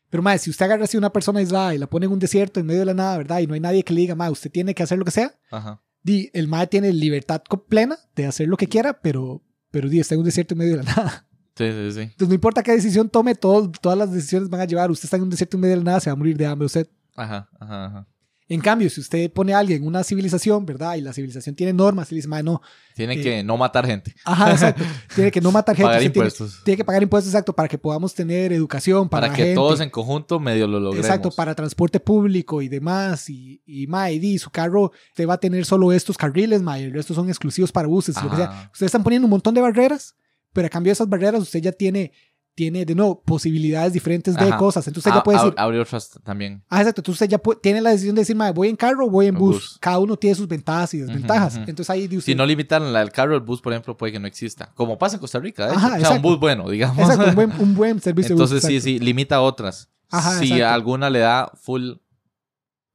[0.10, 2.60] Pero, ma, si usted agarra así una persona aislada y la pone en un desierto
[2.60, 3.40] en medio de la nada, ¿verdad?
[3.40, 5.38] Y no hay nadie que le diga, ma, usted tiene que hacer lo que sea,
[5.52, 5.82] Ajá.
[6.04, 10.14] di, el MAE tiene libertad plena de hacer lo que quiera, pero, pero di, está
[10.16, 11.28] en un desierto en medio de la nada.
[11.58, 12.00] Sí, sí, sí.
[12.02, 14.90] Entonces no importa qué decisión tome, todo- todas las decisiones van a llevar.
[14.92, 16.46] Usted está en un desierto en medio de la nada, se va a morir de
[16.46, 16.88] hambre usted.
[17.16, 18.08] Ajá, ajá, ajá.
[18.48, 20.96] En cambio, si usted pone a alguien en una civilización, ¿verdad?
[20.98, 22.62] Y la civilización tiene normas, y dice, "Mae, no.
[22.94, 24.14] Tiene Eh, que no matar gente.
[24.24, 24.84] Ajá, exacto.
[25.16, 25.88] tiene que no matar gente.
[25.88, 26.62] Pagar tiene- impuestos.
[26.64, 29.56] Tiene, que pagar impuestos, exacto, para que podamos tener educación para, Para, que gente.
[29.56, 31.04] todos en conjunto medio lo logremos.
[31.06, 33.30] Exacto, para transporte público y demás.
[33.32, 36.84] Y, y mae, y di, su carro, usted va a tener solo estos carriles, mae,
[36.84, 38.70] el resto son exclusivos para buses, lo que sea.
[38.72, 40.16] Ustedes están poniendo un montón de barreras,
[40.54, 42.12] pero a cambio de esas barreras usted ya tiene,
[42.56, 44.58] tiene de nuevo, posibilidades diferentes de Ajá.
[44.58, 44.88] cosas.
[44.88, 46.64] Entonces usted Ah, ya puede decir, Abre otras también.
[46.70, 49.06] ah, exacto, entonces usted ya pu- tiene la decisión de decir, mae, voy en carro
[49.06, 49.56] o voy en bus.
[49.56, 49.78] bus.
[49.82, 51.58] Cada uno tiene sus ventajas y desventajas.
[51.58, 54.14] Entonces ahí de usted, Si no limitan la del carro, el bus, por ejemplo, puede
[54.14, 54.72] que no exista.
[54.74, 55.78] Como pasa en Costa Rica, de hecho.
[55.78, 56.16] Ajá, o sea, exacto.
[56.16, 56.98] un bus bueno, digamos.
[57.00, 59.90] exacto, un buen, un buen servicio de bus, Entonces, sí, sí, limita otras.
[60.10, 60.68] Ajá, si exacto.
[60.74, 61.94] alguna le da full,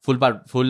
[0.03, 0.67] full, bar- full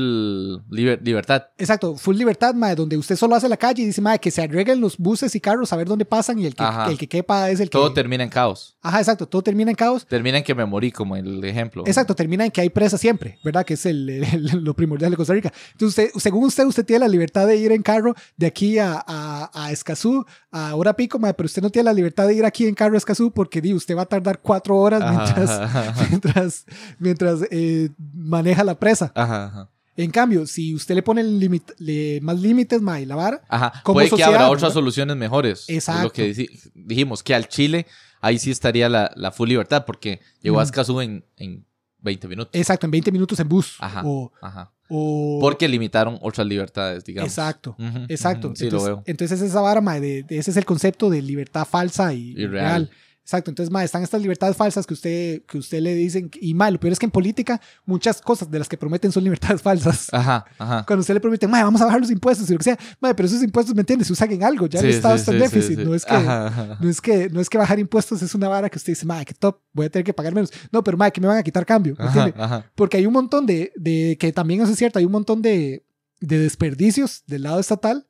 [0.71, 1.45] liber- libertad.
[1.59, 4.43] Exacto, full libertad, mae, donde usted solo hace la calle y dice, mae, que se
[4.43, 7.51] arreglen los buses y carros a ver dónde pasan y el que, el que quepa
[7.51, 7.73] es el que...
[7.79, 8.77] Todo termina en caos.
[8.83, 10.07] Ajá, exacto, todo termina en caos.
[10.07, 11.85] Termina en que me morí, como el ejemplo.
[11.87, 13.64] Exacto, termina en que hay presa siempre, ¿verdad?
[13.64, 15.53] Que es el, el- lo primordial de Costa Rica.
[15.73, 19.03] Entonces, usted, según usted, usted tiene la libertad de ir en carro de aquí a,
[19.07, 22.45] a, a Escazú, a hora pico, mae, pero usted no tiene la libertad de ir
[22.45, 25.51] aquí en carro a Escazú porque di, usted va a tardar cuatro horas Ajá, mientras,
[25.51, 26.64] ajá, mientras,
[26.99, 29.12] mientras eh, maneja la presa.
[29.22, 29.70] Ajá, ajá.
[29.96, 33.80] En cambio, si usted le pone el límite- le- más límites, mae, la vara, Ajá.
[33.85, 34.56] Como Puede que sociedad, habrá ¿verdad?
[34.56, 35.64] otras soluciones mejores.
[35.68, 36.04] Es Exacto.
[36.04, 37.87] lo que dijimos, que al Chile
[38.22, 40.68] ahí sí estaría la, la full libertad, porque llegó a Ujú.
[40.68, 41.66] Escazú en, en
[41.98, 42.50] 20 minutos.
[42.59, 43.76] exacto, en 20 minutos en bus.
[43.78, 44.02] Ajá.
[44.06, 44.72] O, Ajá.
[44.88, 47.28] o- Porque limitaron otras libertades, digamos.
[47.30, 47.76] Exacto.
[47.78, 48.46] Ujú, Exacto.
[48.48, 49.02] ujú, Sí, entonces, lo veo.
[49.06, 52.42] entonces esa vara, mae, de, de- ese es el concepto de libertad falsa y, Y
[52.42, 52.50] y real.
[52.87, 52.90] real.
[53.31, 53.49] Exacto.
[53.53, 56.29] Entonces, mae, están estas libertades falsas que usted, que usted le dicen.
[56.40, 59.23] Y mae, lo peor es que en política muchas cosas de las que prometen son
[59.23, 60.09] libertades falsas.
[60.12, 60.85] Ajá, ajá.
[60.87, 63.14] Cuando usted le promete, mae, vamos a bajar los impuestos y lo que sea, mae,
[63.14, 64.09] pero esos impuestos, ¿me entiendes?
[64.09, 64.66] Se usan en algo.
[64.66, 65.79] Ya el Sí, Estado sí, está en sí, déficit.
[65.79, 66.79] No, es que, Ajá, ajá.
[66.81, 69.25] no, es que, no es que bajar impuestos es una vara que usted dice, mae,
[69.25, 70.51] que top, voy a tener que pagar menos.
[70.73, 71.95] No, pero mae, que me van a quitar cambio.
[72.01, 72.35] ¿me entiende?
[72.37, 72.64] ajá.
[72.75, 75.85] Porque hay un montón de, de que también eso es cierto, hay un montón de,
[76.21, 78.09] de desperdicios del lado estatal,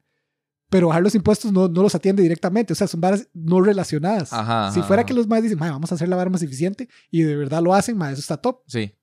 [0.70, 4.32] pero bajar los impuestos no, no los atiende directamente, o sea, son varas no relacionadas.
[4.32, 5.06] Ajá, si ajá, fuera ajá.
[5.06, 7.62] que los más dicen, "Mae, vamos a hacer la vara más eficiente y de verdad
[7.62, 8.94] lo hacen, mae, eso está top, Sí.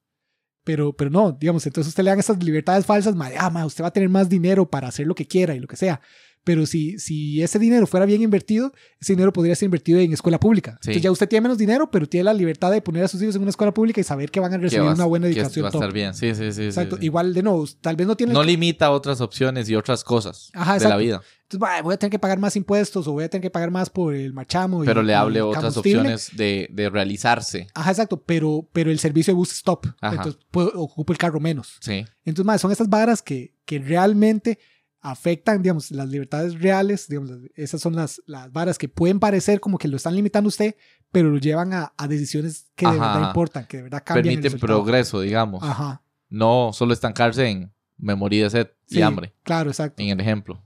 [0.63, 3.83] pero, pero no, digamos, entonces usted le dan estas libertades falsas, mae, ah, mae, usted
[3.83, 6.01] va a tener más dinero para hacer lo que quiera y lo que sea.
[6.43, 10.39] Pero si, si ese dinero fuera bien invertido, ese dinero podría ser invertido en escuela
[10.39, 10.71] pública.
[10.81, 10.91] Sí.
[10.91, 13.35] Entonces ya usted tiene menos dinero, pero tiene la libertad de poner a sus hijos
[13.35, 15.65] en una escuela pública y saber que van a recibir una buena educación.
[15.65, 16.13] va a estar bien.
[16.13, 16.51] Sí, sí, sí.
[16.53, 16.95] sí, Exacto.
[16.95, 17.03] sí.
[17.05, 18.31] Igual, de nuevo, tal vez no tiene.
[18.31, 21.21] No limita otras opciones y otras cosas Ajá, de la vida.
[21.49, 23.71] Entonces, "Bah, voy a tener que pagar más impuestos o voy a tener que pagar
[23.71, 24.83] más por el marchamo.
[24.83, 25.99] y- Pero le y hable el otras combustible".
[26.01, 27.67] opciones de, de realizarse.
[27.73, 28.21] Ajá, exacto.
[28.21, 29.85] Pero, pero el servicio de bus es top.
[30.01, 30.15] Ajá.
[30.17, 31.77] Entonces, puedo, ocupo el carro menos.
[31.79, 32.05] Sí.
[32.25, 34.59] Entonces, mae, son estas varas que, que realmente
[34.99, 37.07] afectan, digamos, las libertades reales.
[37.07, 40.75] Digamos, esas son las, las varas que pueden parecer como que lo están limitando usted,
[41.13, 43.13] pero lo llevan a, a decisiones que de Ajá.
[43.13, 44.35] verdad importan, que de verdad cambian.
[44.35, 45.63] Permiten progreso, digamos.
[45.63, 46.01] Ajá.
[46.29, 50.03] No solo estancarse en me morí de sed y Sí, hambre, Claro, exacto.
[50.03, 50.61] en el ejemplo.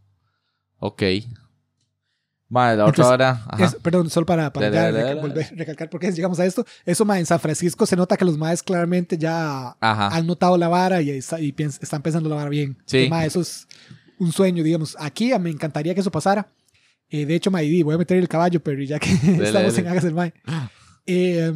[0.82, 1.04] Ok.
[2.50, 3.46] Vale, la otra hora.
[3.82, 5.22] Perdón, solo para, para Dale, dale, reca- dale.
[5.22, 6.66] volver, recalcar por qué llegamos a esto.
[6.86, 10.10] Eso, ma, en San Francisco se nota que los maes claramente ya Ajá.
[10.10, 12.78] han notado la vara y, está- y piens- están pensando la vara bien.
[12.86, 13.08] Sí.
[13.10, 13.68] Ma, eso es
[14.20, 14.98] un sueño, digamos.
[15.00, 16.46] Aquí me encantaría que eso pasara.
[17.10, 19.10] Eh, de hecho, ma, y di, voy a meter el caballo, pero ya que
[19.42, 20.34] estamos en Hagas el Mae.
[21.06, 21.54] Eh,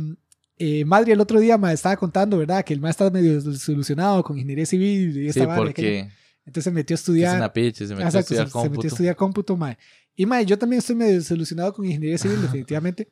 [0.58, 2.64] eh, Madre, el otro día ma, estaba contando, ¿verdad?
[2.64, 6.08] Que el mae estaba medio desilusionado con ingeniería civil y esta Sí, vara aquello.
[6.46, 7.36] Entonces se metió a es estudiar.
[7.38, 8.88] una piche, se metió a Exacto, estudiar se, se metió a cómputo.
[8.88, 9.78] estudiar cómputo, mae.
[10.16, 13.12] Y mae, yo también estoy medio desilusionado con ingeniería civil, definitivamente.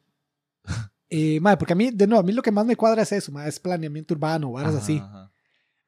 [1.09, 3.11] Eh, mae, porque a mí, de nuevo, a mí lo que más me cuadra es
[3.11, 4.97] eso, mae, es planeamiento urbano, varas así.
[5.03, 5.32] ajá.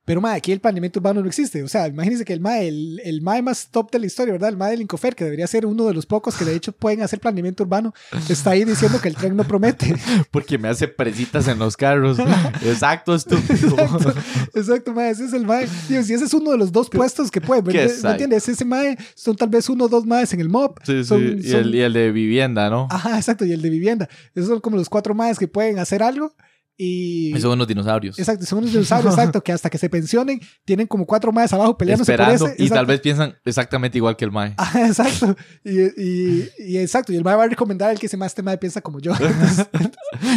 [0.06, 1.64] Pero mae, aquí el planeamiento urbano no existe.
[1.64, 4.50] O sea, imagínense que el mae, el, el mae más top de la historia, ¿verdad?
[4.50, 7.02] El mae del Incofer, que debería ser uno de los pocos que de hecho pueden
[7.02, 7.92] hacer planeamiento urbano,
[8.30, 9.96] está ahí diciendo que el tren no promete.
[10.32, 12.20] Porque me hace presitas en los carros.
[12.64, 13.76] Exacto, estúpido.
[13.80, 14.14] Exacto,
[14.54, 15.68] exacto, mae, ese es el mae.
[15.90, 18.10] Digo, si ese es uno de los dos puestos que puede, ¿me, Qué ¿me psycho.
[18.12, 18.48] entiendes?
[18.48, 20.76] Ese mae son tal vez uno o dos maes en el mob.
[20.84, 21.04] Sí, sí.
[21.06, 22.88] Son- y, son- el, y el de vivienda, ¿no?
[22.92, 24.08] Ajá, exacto, y el de vivienda.
[24.36, 26.34] Esos son como los cuatro maes que pueden hacer algo
[26.78, 27.36] y...
[27.36, 28.20] Y son unos dinosaurios.
[28.20, 31.78] Exacto, son unos dinosaurios, exacto, que hasta que se pensionen tienen como cuatro maes abajo
[31.78, 32.46] peleándose Esperando.
[32.46, 32.64] por ese.
[32.64, 34.56] y tal vez piensan exactamente igual que el Mae.
[34.76, 35.36] Exacto.
[35.64, 38.44] Y, y, y exacto, y el mae va a recomendar al que se más este
[38.44, 39.14] mae piensa como yo.
[39.20, 39.68] Entonces,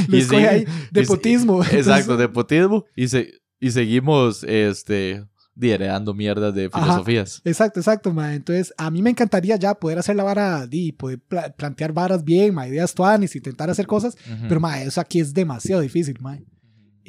[0.09, 1.64] lo Y escoge sí, ahí, de y sí, potismo.
[1.64, 2.85] Exacto, de potismo.
[2.96, 5.24] Y, se, y seguimos este,
[5.61, 6.83] heredando mierdas de Ajá.
[6.85, 7.40] filosofías.
[7.44, 8.37] Exacto, exacto, mae.
[8.37, 12.25] Entonces, a mí me encantaría ya poder hacer la vara, di, poder pla- plantear varas
[12.25, 14.44] bien, mae, ideas tuanis, intentar hacer cosas, Ujú.
[14.49, 16.44] pero mae, eso aquí es demasiado difícil, mae.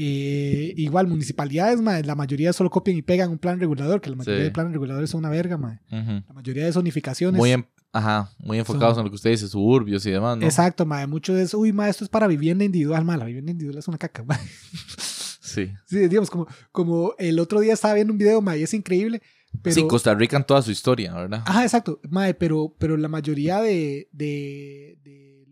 [0.02, 4.16] Eh, igual, municipalidades, mae, la mayoría solo copian y pegan un plan regulador, que la
[4.16, 4.44] mayoría Sí.
[4.46, 5.80] de planes reguladores son una verga, mae.
[5.92, 6.24] Ujú.
[6.28, 7.38] La mayoría de zonificaciones.
[7.38, 10.46] Muy, en- ajá, muy enfocados en lo que usted dice, suburbios y demás, ¿no?
[10.46, 11.06] Exacto, mae.
[11.06, 13.18] Mucho eso, uy, mae, esto es para vivienda individual, mae.
[13.18, 14.40] La vivienda individual es una caca, mae.
[15.50, 15.72] Sí.
[15.86, 19.22] Sí, digamos, como, como el otro día estaba viendo un video, mae, es increíble.
[19.64, 21.42] Pero, Sí, Costa Rica en toda su historia, ¿verdad?
[21.46, 25.48] Ajá, exacto, mae, pero, pero la mayoría de, de, de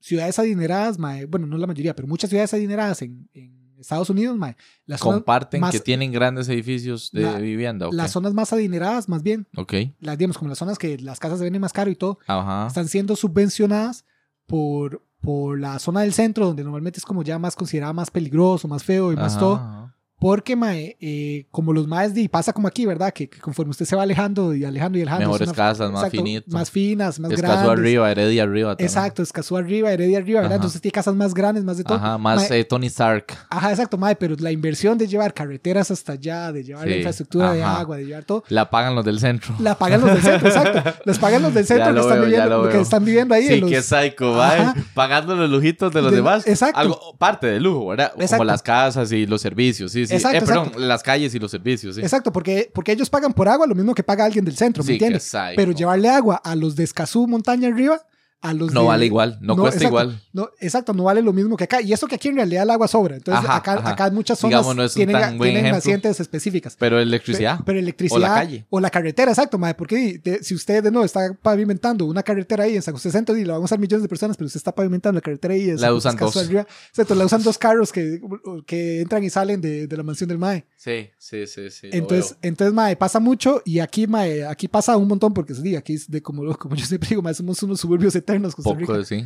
[0.00, 4.36] ciudades adineradas, mae, bueno, no la mayoría, pero muchas ciudades adineradas en, en Estados Unidos,
[4.36, 7.88] mae, las Comparten más- que tienen grandes edificios de La- vivienda.
[7.92, 9.74] las zonas más adineradas, más bien, Ok.
[10.00, 12.66] las, digamos, como las zonas que las casas se venden más caro y todo, Ajá.
[12.66, 14.04] están siendo subvencionadas
[14.46, 18.68] por, por la zona del centro, donde normalmente es como ya más considerada más peligroso,
[18.68, 19.54] más feo y más Ajá, todo.
[19.56, 19.95] ajá.
[20.18, 23.12] Porque, mae, eh, como los maes, y pasa como aquí, ¿verdad?
[23.12, 25.26] Que, que conforme usted se va alejando y alejando y alejando.
[25.26, 26.46] Mejores una- casas, más exacto, finito.
[26.50, 27.78] Más finas, más Escazú grandes.
[27.78, 28.70] arriba, Heredia arriba.
[28.70, 28.86] también.
[28.88, 30.52] Exacto, Escazú arriba, Heredia arriba, ¿verdad?
[30.54, 30.56] Ajá.
[30.56, 31.98] Entonces tiene casas más grandes, más de todo.
[31.98, 33.26] Ajá, más Mae, eh, Tony Stark.
[33.50, 37.52] Ajá, exacto, mae, pero la inversión de llevar carreteras hasta allá, de llevar la infraestructura
[37.52, 39.54] de agua, de llevar todo, La pagan los del centro.
[39.60, 40.94] la pagan los del centro, exacto.
[41.04, 43.46] Las pagan los del centro que están, veo, ya viviendo, lo que están viviendo ahí.
[43.48, 44.72] Sí, los- qué psycho, mae.
[44.94, 46.46] Pagando los lujitos de los De- demás.
[46.46, 46.78] exacto.
[46.80, 48.12] Algo, parte del lujo, ¿verdad?
[48.16, 48.36] Exacto.
[48.38, 50.14] Como las casas y los servicios, sí, sí.
[50.14, 52.02] Exacto, eh, perdón, las calles y los servicios, sí.
[52.02, 54.92] Exacto, porque, porque ellos pagan por agua lo mismo que paga alguien del centro, ¿me
[54.92, 55.32] entiendes?
[55.54, 58.06] Pero llevarle agua a los de Escazú, montaña arriba,
[58.42, 60.22] a los No de- vale igual, no cuesta exacto, igual.
[60.32, 61.80] No, exacto, no vale lo mismo que acá.
[61.80, 63.16] Y eso que aquí en realidad el agua sobra.
[63.16, 63.90] Entonces, Ajá, acá, ajá.
[63.90, 65.72] acá en muchas zonas Digamos, no es tienen, tienen ejemplo.
[65.76, 66.76] nacientes específicas.
[66.78, 67.58] Pero electricidad.
[67.58, 68.16] Pe- Pero electricidad.
[68.18, 68.66] O la calle.
[68.70, 69.74] O la carretera, exacto, mae.
[69.74, 73.36] Porque de- si usted de nuevo está pavimentando una carretera ahí en San José Centro
[73.36, 75.70] y la van a usar millones de personas, pero usted está pavimentando la carretera ahí.
[75.70, 76.36] en La San usan dos.
[76.36, 78.20] arriba, exacto, la usan dos carros que,
[78.66, 80.66] que entran y salen de, de la mansión del MAE.
[80.76, 81.88] Sí, sí, sí, sí.
[81.90, 85.94] Entonces, entonces, mae, pasa mucho y aquí, mae, aquí pasa un montón porque sí, aquí
[85.94, 88.92] es de como, como yo siempre digo, mae, somos unos suburbios eternos, Costa Rica.
[88.92, 89.24] poco, sí.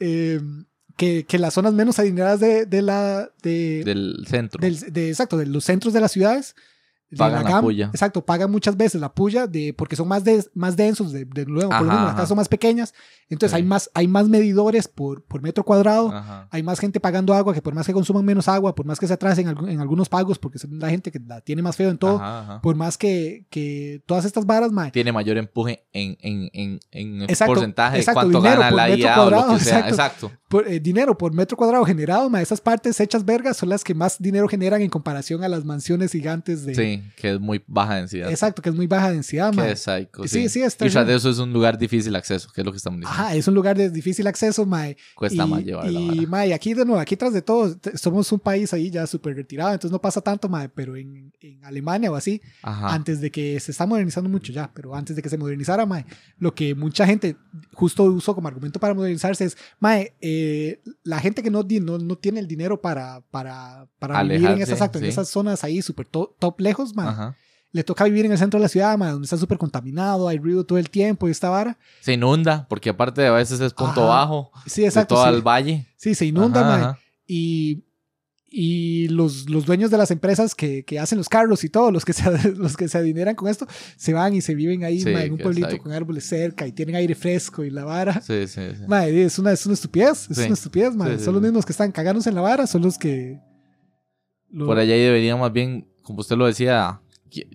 [0.00, 0.40] Eh,
[0.96, 4.60] que, que las zonas menos adineradas de, de la, de, Del centro.
[4.60, 6.58] del- de- exacto, de los centros de las ciudades, de
[7.16, 7.86] Pagan la GAM, puya.
[7.86, 11.46] Exacto, pagan muchas veces la puya de, porque son más, de, más densos, de, de
[11.46, 12.92] nuevo, por lo mismo, las casas son más pequeñas,
[13.30, 13.56] entonces Sí.
[13.56, 16.10] hay, más, hay más medidores por, por metro cuadrado.
[16.12, 16.48] Ajá.
[16.50, 19.06] Hay más gente pagando agua que por más que consuman menos agua, por más que
[19.06, 21.88] se atrasen en, en algunos pagos, porque son la gente que la tiene más feo
[21.90, 26.50] en todo, Ajá, por más que, que todas estas varas, Tiene mayor empuje en, en,
[26.52, 29.24] en, en el Exacto, porcentaje exacto, de cuánto dinero gana por la metro IA o
[29.24, 29.78] lo cuadrado, que sea.
[29.88, 30.26] exacto.
[30.26, 30.30] Exacto.
[30.48, 33.94] por, eh, dinero por metro cuadrado generado, ma, esas partes hechas vergas son las que
[33.94, 36.74] más dinero generan en comparación a las mansiones gigantes de...
[36.74, 38.30] Sí, que es muy baja densidad.
[38.30, 39.66] Exacto, que es muy baja densidad, ma.
[39.66, 40.48] Qué psycho, Sí, sí.
[40.48, 42.78] sí, está Y tras de eso es un lugar difícil acceso, que es lo que
[42.78, 43.22] estamos diciendo.
[43.22, 44.96] Ajá, es un lugar de difícil acceso, mae.
[45.14, 48.30] Cuesta y, más llevar la Y, mae, aquí de nuevo, aquí tras de todo, somos
[48.32, 52.10] un país ahí ya súper retirado, entonces no pasa tanto, mae, pero en, en Alemania
[52.10, 52.94] o así, Ajá.
[52.94, 56.04] antes de que se está modernizando mucho ya, pero antes de que se modernizara, mae,
[56.38, 57.36] lo que mucha gente
[57.72, 62.16] justo usó como argumento para modernizarse es, mae, eh, la gente que no, no, no
[62.16, 65.10] tiene el dinero para, para, para vivir en esas, exacto, en sí.
[65.10, 67.36] esas zonas ahí súper to- top lejos, mae, Ajá.
[67.72, 70.38] le toca vivir en el centro de la ciudad, mae, donde está súper contaminado, hay
[70.38, 71.78] ruido todo el tiempo y esta vara.
[72.00, 74.20] Se inunda, porque aparte a veces es punto Ajá.
[74.20, 75.14] bajo Sí, de exacto.
[75.16, 75.34] todo sí.
[75.34, 75.86] el valle.
[75.96, 76.98] Sí, se inunda, Ajá, ajá.
[77.26, 77.84] Y,
[78.50, 82.06] y los, los dueños de las empresas que, que hacen los carros y todo, los
[82.06, 83.66] que, se, los que se adineran con esto,
[83.98, 86.96] se van y se viven ahí Sí, en un pueblito con árboles cerca y tienen
[86.96, 88.22] aire fresco y la vara.
[88.22, 88.80] Sí, sí, es,
[89.38, 92.40] una, es una estupidez, es una estupidez, Son los mismos que están cagándose en la
[92.40, 93.38] vara, son los que...
[94.48, 97.46] lo- Por allá ahí debería más bien, como usted lo decía, que,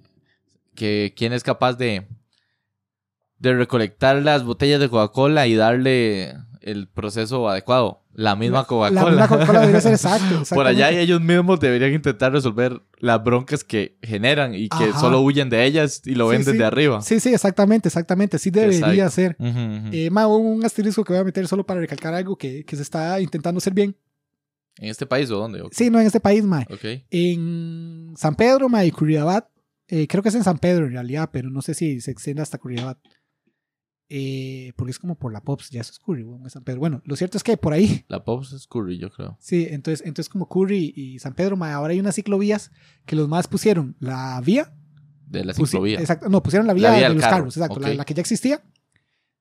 [0.75, 2.07] que quién es capaz de,
[3.39, 7.99] de recolectar las botellas de Coca-Cola y darle el proceso adecuado.
[8.15, 9.09] La misma La Coca-Cola.
[9.09, 10.43] misma Coca-Cola debería ser exacto.
[10.53, 14.99] Por allá ellos mismos deberían intentar resolver las broncas que generan y que Ajá.
[14.99, 16.63] solo huyen de ellas y lo Sí, ven desde sí.
[16.63, 17.01] arriba.
[17.01, 18.37] Sí, sí, exactamente, exactamente.
[18.37, 19.09] Sí debería psycho.
[19.09, 19.35] ser.
[19.39, 22.83] Eh, ma, un asterisco que voy a meter solo para recalcar algo que, que se
[22.83, 23.95] está intentando hacer bien.
[24.77, 25.63] ¿En este país o dónde?
[25.71, 26.65] Sí, no en este país, mae.
[27.12, 29.47] En San Pedro, mae, y Curridabat.
[29.88, 32.41] eh, creo que es en San Pedro en realidad, pero no sé si se extiende
[32.41, 32.97] hasta Curridabat.
[34.09, 36.79] Eh, porque es como por la Pops, ya eso es Curry, bueno, San Pedro.
[36.79, 39.38] Bueno, lo cierto es que por ahí, La Pops es Curry, yo creo.
[39.39, 42.71] sí, entonces, entonces como Curry y San Pedro, mae, ahora hay unas ciclovías
[43.05, 44.71] que los más pusieron la vía.
[45.25, 45.99] De la ciclovía.
[45.99, 48.21] Exacto, no, pusieron la vía, vía de los carro, carros, exacto, la, la que ya
[48.21, 48.62] existía.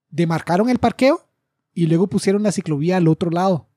[0.08, 1.28] Demarcaron el parqueo
[1.74, 3.68] y luego pusieron la ciclovía al otro lado.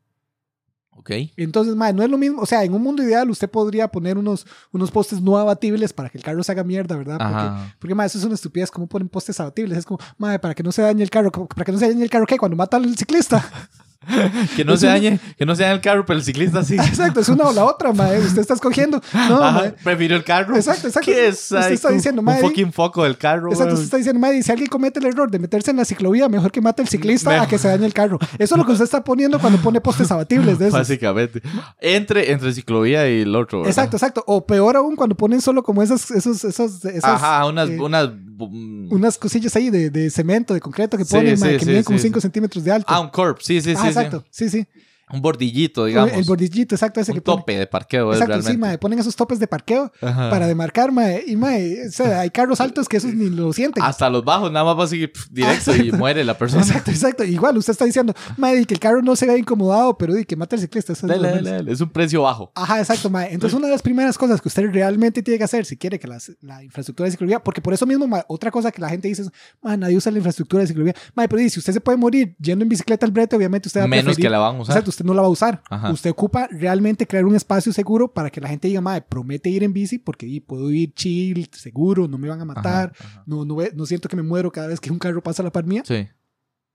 [0.98, 1.12] Ok.
[1.38, 2.42] Entonces, mae, no es lo mismo.
[2.42, 6.10] O sea, en un mundo ideal usted podría poner unos, unos postes no abatibles para
[6.10, 7.18] que el carro se haga mierda, ¿verdad?
[7.18, 7.76] Porque, Ajá.
[7.80, 8.72] porque mae, eso es una estupidez.
[8.72, 9.78] ¿Cómo ponen postes abatibles?
[9.78, 11.32] Es como, mae, para que no se dañe el carro.
[11.32, 12.38] ¿Cómo- ¿Para que no se dañe el carro qué?
[12.38, 13.44] Cuando mata al ciclista.
[14.56, 16.76] Que no se dañe, que no se dañe el carro, pero el ciclista sí.
[16.76, 18.20] exacto, es una o la otra, mae.
[18.20, 19.02] Usted está escogiendo.
[19.14, 19.72] No, Ajá, mae.
[19.84, 20.56] Prefiero el carro.
[20.56, 21.12] Exacto, exacto.
[21.12, 21.52] ¿Qué es?
[21.52, 23.52] Usted está diciendo, un mae, fucking foco del carro.
[23.52, 26.30] Exacto, usted está diciendo, mae, si alguien comete el error de meterse en la ciclovía,
[26.30, 27.46] mejor que mate al ciclista Mejor.
[27.46, 28.20] a que se dañe el carro.
[28.38, 30.80] Eso es lo que usted está poniendo cuando pone postes abatibles de esos.
[30.80, 31.42] Básicamente.
[31.80, 33.60] Entre, entre ciclovía y el otro.
[33.60, 33.72] ¿verdad?
[33.72, 34.24] Exacto, exacto.
[34.28, 37.70] O peor aún cuando ponen solo como esas, esos, esos, esas, Ajá, unas.
[37.70, 41.54] eh, unas unas cosillas ahí de, de cemento, de concreto que Sí, ponen, sí, mae,
[41.54, 42.04] que sí, miden sí, como sí.
[42.08, 42.86] 5 centímetros de alto.
[42.90, 43.40] ah, un corp.
[43.42, 43.88] Sí, sí, Ah, sí.
[43.88, 44.26] exacto.
[44.30, 44.66] Sí, sí.
[45.12, 46.14] Un bordillito, digamos.
[46.14, 48.68] El bordillito, exacto, ese un que pone- tope de parqueo, es Exacto, sí, realmente.
[48.68, 50.32] mae, ponen esos topes de parqueo Ajá.
[50.32, 53.84] para demarcar, mae, y mae, o sea, hay carros altos que esos ni lo sienten.
[53.84, 56.64] Hasta los bajos, nada más va a seguir pf, directo Ah, y muere la persona.
[56.64, 57.24] Exacto, exacto.
[57.24, 60.36] Igual usted está diciendo, mae, que el carro no se vea incomodado, pero di que
[60.36, 60.94] mata al ciclista.
[60.94, 61.52] eso es Dale, lo dale, menos.
[61.60, 61.72] dale.
[61.72, 62.52] Es un precio bajo.
[62.56, 63.32] Ajá, exacto, mae.
[63.32, 66.08] Entonces, una de las primeras cosas que usted realmente tiene que hacer si quiere que
[66.08, 69.08] las- la infraestructura de ciclovía, porque por eso mismo, mae, otra cosa que la gente
[69.08, 69.30] dice es,
[69.62, 70.96] mae, nadie usa la infraestructura de ciclovía.
[71.14, 73.82] Mae, pero di, si usted se puede morir yendo en bicicleta al brete, obviamente usted
[73.82, 74.74] va a Menos preferir- que la van a usar.
[74.74, 75.62] Exacto, usted no la va a usar.
[75.70, 75.92] Ajá.
[75.92, 79.64] Usted ocupa realmente crear un espacio seguro para que la gente diga, mae, promete ir
[79.64, 83.24] en bici porque di, puedo ir chill, seguro, no me van a matar, Ajá, ajá.
[83.26, 85.52] no, no, no siento que me muero cada vez que un carro pasa a la
[85.52, 85.84] par mía.
[85.86, 86.08] Sí.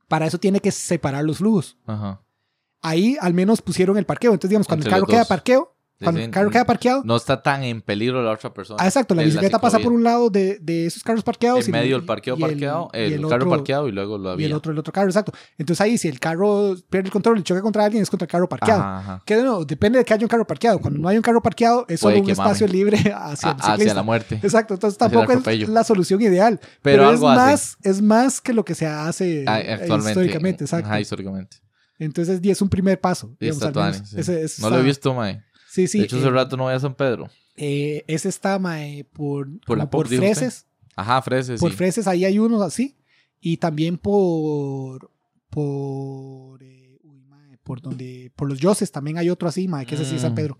[0.08, 1.78] Para eso tiene que separar los flujos.
[2.82, 4.32] Ahí al menos pusieron el parqueo.
[4.32, 7.42] Entonces, digamos, cuando Entre el carro queda parqueo, cuando el carro queda parqueado, No está
[7.42, 8.82] tan en peligro la otra persona.
[8.82, 11.64] Ah, exacto, la bicicleta pasa por un lado de, de esos carros parqueados.
[11.64, 14.16] En y- medio el parqueo y parqueado, y el, el carro otro- parqueado y luego
[14.18, 14.46] la Y vía.
[14.46, 15.32] el otro, el otro carro, exacto.
[15.58, 18.30] Entonces ahí, si el carro pierde el control y choca contra alguien, es contra el
[18.30, 18.80] carro parqueado.
[18.80, 19.22] Ajá, ajá.
[19.26, 20.78] Que no, depende de que haya un carro parqueado.
[20.80, 22.32] Cuando no hay un carro parqueado, es Puede solo un mame.
[22.32, 23.72] espacio libre hacia el ciclista.
[23.74, 24.40] hacia la muerte.
[24.42, 26.58] Exacto, entonces tampoco es la solución ideal.
[26.82, 27.24] Pero Pero, es, hace.
[27.24, 30.10] más, es más que lo que se hace Ah, eh, actualmente.
[30.12, 30.64] históricamente.
[30.64, 30.86] Exacto.
[30.86, 31.58] Ajá, históricamente.
[31.98, 33.36] Entonces, es un primer paso.
[33.38, 34.08] Digamos, está al tuani, menos.
[34.08, 34.20] sí.
[34.20, 35.42] Ese- ese No lo he visto, mae.
[35.82, 35.98] Sí, sí.
[36.00, 37.28] de hecho, hace eh, rato no voy a San Pedro.
[37.56, 40.18] eh, ese está mae, por, Por la por usted.
[40.18, 40.66] freses.
[40.96, 41.76] Ajá, freses, Por sí.
[41.76, 42.96] freses, ahí hay unos así.
[43.40, 45.10] Y también por.
[45.48, 46.62] Por.
[46.62, 48.32] eh, uy, mae, por donde.
[48.36, 50.36] Por los Yoses también hay otro así, mae, que es así San Mm.
[50.36, 50.58] Pedro.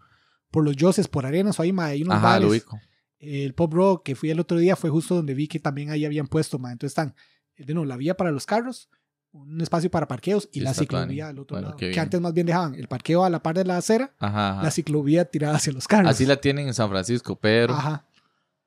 [0.51, 2.51] Por los Yoses, por Arenas, ahí, mae, hay unos Ajá, lo bares.
[2.51, 2.81] ubico.
[3.19, 6.05] El Pop Rock que fui el otro día fue justo donde vi que también ahí
[6.05, 6.73] habían puesto, mae.
[6.73, 7.15] Entonces están,
[7.57, 8.89] eh, de nuevo, la vía para los carros,
[9.33, 11.77] un espacio para parqueos y Sí, la ciclovía al otro Bueno, lado.
[11.79, 14.63] Que antes más bien dejaban el parqueo a la par de la acera, Ajá, ajá.
[14.65, 16.11] la ciclovía tirada hacia los carros.
[16.11, 17.75] Así la tienen en San Francisco, pero.
[17.75, 18.05] Ajá.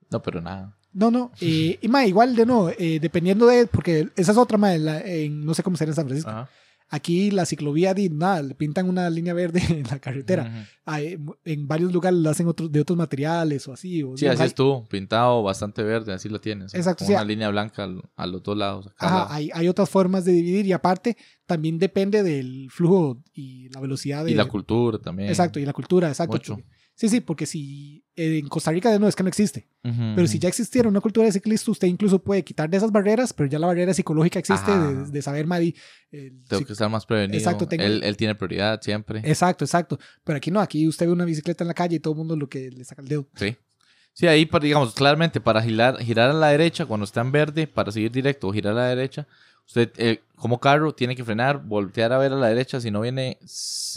[0.09, 0.73] No, pero nada.
[0.93, 1.31] No, no.
[1.41, 5.43] eh, y más, igual de no, eh, dependiendo de, porque esa es otra más, en,
[5.43, 6.29] no sé cómo será en San Francisco.
[6.29, 6.49] Ajá.
[6.95, 10.67] Aquí la ciclovía, nada, le pintan una línea verde en la carretera.
[11.43, 14.03] En varios lugares la hacen otros, de otros materiales o así.
[14.03, 16.73] O Sí, así hay- estuvo, pintado bastante verde, así lo tienes.
[16.75, 17.13] Exacto, Con sí.
[17.13, 18.89] una línea blanca a los dos lados.
[18.99, 19.27] Ajá, lado.
[19.31, 24.23] hay, hay otras formas de dividir y aparte también depende del flujo y la velocidad
[24.25, 24.31] de...
[24.31, 25.29] Y la cultura también.
[25.29, 26.33] Exacto, y la cultura, exacto.
[26.35, 26.53] Mucho.
[26.57, 29.67] porque- sí, sí, porque si en Costa Rica de no es que no existe,
[30.15, 33.33] pero si ya existiera una cultura de ciclista, usted incluso puede quitar de esas barreras,
[33.33, 35.75] pero ya la barrera psicológica existe de, de saber, Madi.
[36.47, 37.37] Tengo que estar más prevenido.
[37.37, 39.19] Exacto, tengo- él, él tiene prioridad siempre.
[39.25, 39.99] Exacto, exacto.
[40.23, 42.35] Pero aquí no, aquí usted ve una bicicleta en la calle y todo el mundo
[42.35, 43.27] lo que le saca el dedo.
[43.35, 43.55] Sí.
[44.15, 47.91] Sí, ahí, digamos, claramente para girar, girar a la derecha cuando está en verde, para
[47.91, 49.27] seguir directo o girar a la derecha,
[49.65, 53.01] usted eh, como carro tiene que frenar, voltear a ver a la derecha si no
[53.01, 53.39] viene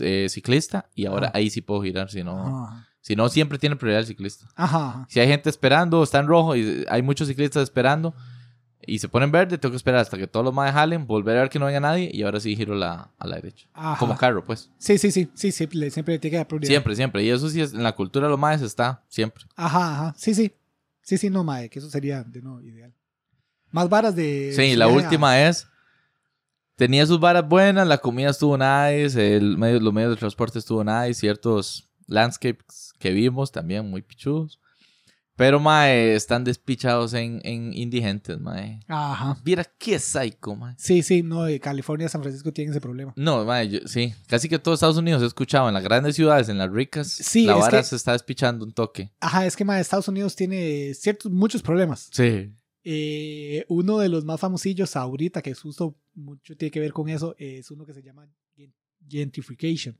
[0.00, 1.36] eh, ciclista y ahora Ajá.
[1.36, 4.48] ahí sí puedo girar, si no, Ajá, si no siempre tiene prioridad el ciclista.
[4.56, 5.06] ajá.
[5.08, 8.12] Si hay gente esperando, está en rojo y hay muchos ciclistas esperando
[8.84, 11.36] y se pone en verde, tengo que esperar hasta que todos los más jalen, volver
[11.36, 13.68] a ver que no venga nadie y ahora sí giro la, a la derecha.
[13.74, 13.96] Ajá.
[14.00, 14.70] Como carro, pues.
[14.78, 16.68] Sí, sí, sí, sí, siempre le tiene que dar prioridad.
[16.68, 17.22] Siempre, siempre.
[17.22, 19.44] Y eso sí es en la cultura de los maes está, siempre.
[19.54, 20.14] Ajá, ajá.
[20.18, 20.52] Sí, sí.
[21.02, 22.92] Sí, sí, no, mae, que eso sería de no ideal.
[23.70, 24.52] Más varas de.
[24.56, 25.68] Sí, la a- última es.
[26.74, 30.82] Tenía sus varas buenas, la comida estuvo nice, el medio, los medios de transporte estuvo
[30.84, 34.60] nice, ciertos landscapes que vimos también muy pichudos.
[35.38, 38.80] Pero, mae, están despichados en, en indigentes, mae.
[38.88, 39.36] Ajá.
[39.44, 40.74] Viera qué psycho, mae.
[40.78, 43.12] Sí, sí, no, de California, San Francisco tienen ese problema.
[43.16, 44.14] No, mae, yo- sí.
[44.28, 47.44] Casi que todo Estados Unidos he escuchado en las grandes ciudades, en las ricas, Sí,
[47.44, 49.10] la vara que- se está despichando un toque.
[49.20, 52.08] Ajá, es que mae, Estados Unidos tiene ciertos, muchos problemas.
[52.12, 52.50] Sí.
[52.82, 57.10] Eh, uno de los más famosillos ahorita, que es justo mucho tiene que ver con
[57.10, 58.72] eso, es uno que se llama gen-
[59.06, 59.98] gentrification.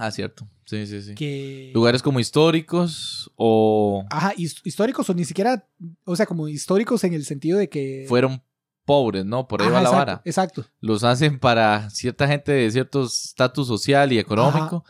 [0.00, 0.48] Ah, cierto.
[0.64, 1.14] Sí, sí, sí.
[1.14, 5.66] Que, Lugares como históricos o Ajá, his- históricos o ni siquiera,
[6.04, 8.04] o sea, como históricos en el sentido de que...
[8.08, 8.42] fueron
[8.84, 9.48] pobres, ¿no?
[9.48, 10.22] Por ahí Ajá, va la exacto, vara.
[10.24, 10.64] Exacto.
[10.80, 14.84] Los hacen para cierta gente de cierto estatus social y económico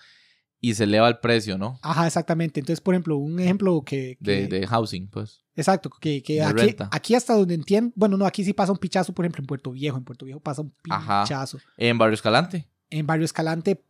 [0.60, 1.78] y se eleva el precio, ¿no?
[1.82, 2.60] Ajá, exactamente.
[2.60, 4.18] Entonces, por ejemplo, un ejemplo que...
[4.22, 5.42] que- De, de housing, pues.
[5.56, 6.88] Exacto, que, que aquí, renta.
[6.92, 9.72] aquí hasta donde entiendo, bueno, no, aquí sí pasa un pichazo, por ejemplo, en Puerto
[9.72, 11.24] Viejo, en Puerto Viejo pasa un Ajá.
[11.24, 11.58] pichazo.
[11.76, 12.68] En Barrio Escalante.
[12.90, 13.82] En Barrio Escalante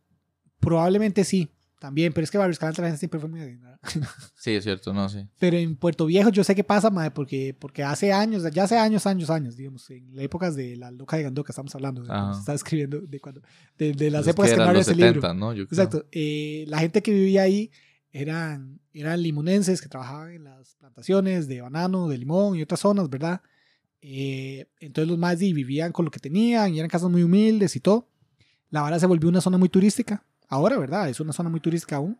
[0.59, 3.39] probablemente sí, también, pero es que Barrio Escalante la gente siempre fue muy.
[4.35, 5.27] Sí, es cierto, no sé.
[5.39, 8.77] Pero en Puerto Viejo yo sé qué pasa, madre, porque, porque hace años, ya hace
[8.77, 12.39] años, años, años, digamos, en las épocas de la loca de Gandoca estamos hablando, se
[12.39, 13.41] está escribiendo, de, cuando,
[13.77, 15.33] de, de las Es épocas que, no había los ese 70, libro.
[15.33, 15.53] ¿no?
[15.53, 15.83] Yo creo.
[15.83, 16.05] Exacto.
[16.11, 17.71] eh, la gente que vivía ahí
[18.11, 23.09] eran, eran limonenses que trabajaban en las plantaciones de banano, de limón y otras zonas,
[23.09, 23.41] ¿verdad?
[24.01, 27.79] Eh, entonces los más vivían con lo que tenían y eran casas muy humildes y
[27.79, 28.09] todo.
[28.69, 30.25] La vara se volvió una zona muy turística.
[30.49, 31.09] Ahora, ¿verdad?
[31.09, 32.17] Es una zona muy turística aún.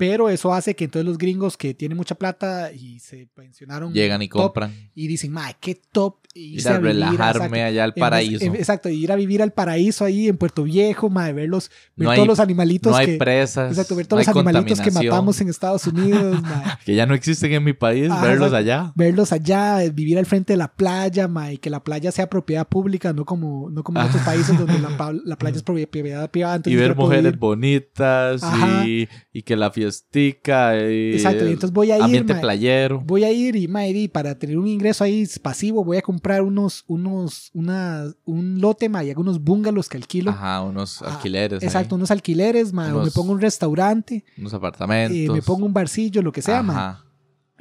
[0.00, 3.92] Pero eso hace que entonces los gringos que tienen mucha plata y se pensionaron.
[3.92, 4.74] Llegan y compran.
[4.94, 6.16] Y dicen, madre, qué top.
[6.32, 8.44] Ir a vivir, relajarme exacto, allá al en paraíso.
[8.44, 12.04] en- exacto, ir a vivir al paraíso ahí en Puerto Viejo, madre, ver, los, ver
[12.06, 13.16] No hay- todos los animalitos no hay que.
[13.18, 13.72] presas.
[13.72, 16.70] Exacto, ver no todos hay los animalitos que matamos en Estados Unidos, madre.
[16.84, 18.56] Que ya no existen en mi país, Ah, verlos exacto.
[18.58, 18.92] allá.
[18.94, 22.30] verlos allá, eh, vivir al frente de la playa, ma, y que la playa sea
[22.30, 26.30] propiedad pública, no como, no como en otros países donde la, la playa es propiedad
[26.30, 26.62] privada.
[26.64, 27.38] Y ver mujeres ir.
[27.38, 28.86] bonitas Ajá.
[28.86, 30.76] y, y que la fiestica.
[30.90, 33.00] Y Exacto, y entonces voy a ir, ambiente ma, playero.
[33.00, 36.42] voy a ir y, ma, y para tener un ingreso ahí pasivo voy a comprar
[36.42, 40.30] unos, unos, una, un lote, ma, y algunos bungalows que alquilo.
[40.30, 41.62] Ajá, unos Ah, alquileres.
[41.62, 45.34] ahí, Exacto, unos alquileres, ma, o me Unos pongo un restaurante, unos eh, apartamentos.
[45.34, 47.04] me pongo un barcillo, lo que sea, ma.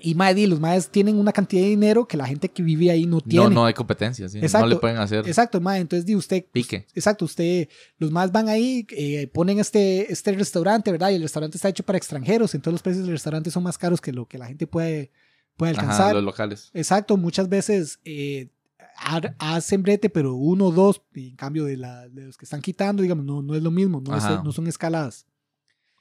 [0.01, 2.89] Y, ma, y los maes tienen una cantidad de dinero que la gente que vive
[2.91, 3.45] ahí no tiene.
[3.45, 4.37] No, no hay competencia, sí.
[4.39, 4.65] Exacto.
[4.67, 6.85] No le pueden hacer Exacto, ma, entonces di usted pique.
[6.95, 11.09] Exacto, usted, los más van ahí, eh, ponen este, este restaurante, ¿verdad?
[11.11, 14.01] Y el restaurante está hecho para extranjeros, entonces los precios del restaurante son más caros
[14.01, 15.11] que lo que la gente puede,
[15.57, 16.15] puede Ajá, alcanzar.
[16.15, 16.69] los locales.
[16.73, 18.49] Exacto, muchas veces eh,
[18.97, 22.61] ha- hacen brete, pero uno o dos, en cambio de, la, de los que están
[22.61, 25.25] quitando, digamos, no, no es lo mismo, no, es- no son escalas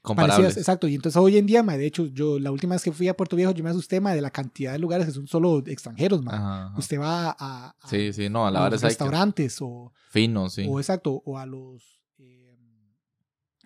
[0.03, 0.57] Comparables.
[0.57, 3.09] Exacto, y entonces hoy en día, ma, de hecho, yo la última vez que fui
[3.09, 5.59] a Puerto Viejo, yo me asusté ma, de la cantidad de lugares que son solo
[5.67, 6.33] extranjeros, ma.
[6.35, 6.79] Ajá, ajá.
[6.79, 7.37] Usted va a,
[7.71, 10.49] a- Sí, sí, no, a la a vara los es ahí que- restaurantes o fino,
[10.49, 10.67] sí.
[10.69, 11.98] o exacto, o a los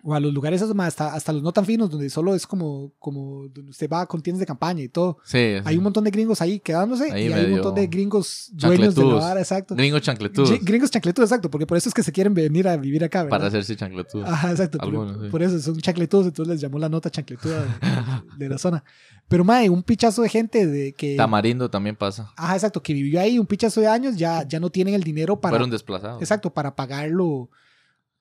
[0.05, 3.47] o a los lugares hasta, hasta los no tan finos, donde solo es como, como
[3.47, 5.17] donde usted va con tiendas de campaña y todo.
[5.23, 8.49] Sí, Hay un montón de gringos ahí quedándose Ahí y hay un montón de gringos
[8.51, 9.75] dueños de la vara, exacto.
[9.75, 10.59] Gringos chancletudos.
[10.61, 13.37] Gringos chancletudos, exacto, porque por eso es que se quieren venir a vivir acá, ¿verdad?
[13.37, 14.27] Para hacerse chancletudos.
[14.27, 14.77] Ajá, exacto.
[14.77, 15.45] por- Algunos, por, sí.
[15.47, 17.67] eso son chancletudos, entonces les llamó la nota chancletuda de,
[18.37, 18.83] de la zona.
[19.29, 21.15] Pero, mae, un pichazo de gente de que.
[21.15, 22.33] Tamarindo también pasa.
[22.35, 25.39] Ajá, exacto, que vivió ahí un pichazo de años, ya, ya no tienen el dinero
[25.39, 25.51] para.
[25.53, 26.21] Fueron desplazados.
[26.21, 27.09] Exacto, para pagar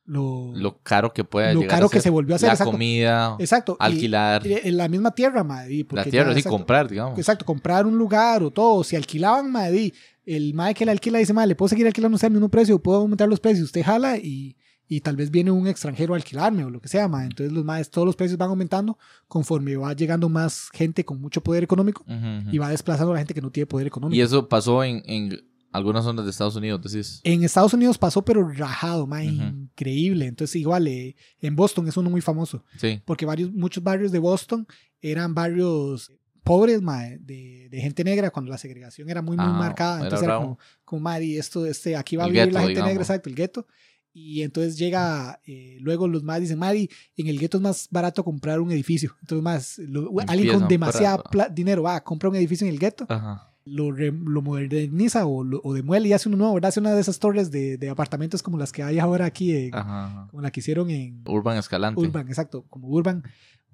[0.05, 0.81] lo.
[0.83, 2.73] Caro que pueda Lo llegar caro a que se volvió a hacer, La exacto.
[2.73, 3.77] comida, exacto.
[3.79, 4.47] alquilar.
[4.47, 7.19] y en la misma tierra, porque la tierra, sí, comprar, digamos.
[7.19, 8.83] Exacto, comprar un lugar o todo.
[8.85, 9.93] Si alquilaban, y
[10.27, 12.79] el mae que le alquila dice, mae, le puedo seguir alquilando usted al mismo precio,
[12.81, 13.67] puedo aumentar los precios.
[13.67, 14.57] Usted jala y,
[14.89, 17.27] y tal vez viene un extranjero a alquilarme o lo que sea, mae.
[17.27, 18.99] Entonces los maes, todos los precios van aumentando
[19.29, 22.05] conforme va llegando más gente con mucho poder económico
[22.51, 24.17] y va desplazando a la gente que no tiene poder económico.
[24.17, 27.21] Y eso pasó en, en algunas zonas de Estados Unidos, decís.
[27.25, 29.43] En Estados Unidos pasó, pero rajado, mae, Ujú.
[29.43, 30.27] increíble.
[30.27, 33.01] Entonces, igual, eh, en Boston es uno muy famoso, Sí.
[33.05, 34.67] porque varios, muchos barrios de Boston
[35.01, 36.13] eran barrios
[36.45, 39.97] pobres, mae, de, de gente negra, cuando la segregación era muy, muy Ah, marcada.
[39.97, 40.45] era Entonces era bravo.
[40.57, 42.91] como, como mae, y esto, este, aquí va a El vivir gueto, la gente digamos.
[42.91, 43.67] negra, exacto, el gueto.
[44.15, 48.23] Y entonces llega, eh, luego los más dicen, Mari, en el gueto es más barato
[48.23, 49.17] comprar un edificio.
[49.23, 53.52] Entonces, más, lo- alguien con demasiado dinero va, compra un edificio en el gueto Ajá.
[53.65, 56.71] Lo, re- lo moderniza o, lo- o demuele y hace uno nuevo, ¿verdad?
[56.71, 59.75] Hace una de esas torres de, de apartamentos como las que hay ahora aquí, en-
[59.75, 60.27] Ajá, ajá.
[60.31, 62.01] como la que hicieron en Urban Escalante.
[62.01, 63.23] Urban, exacto, como Urban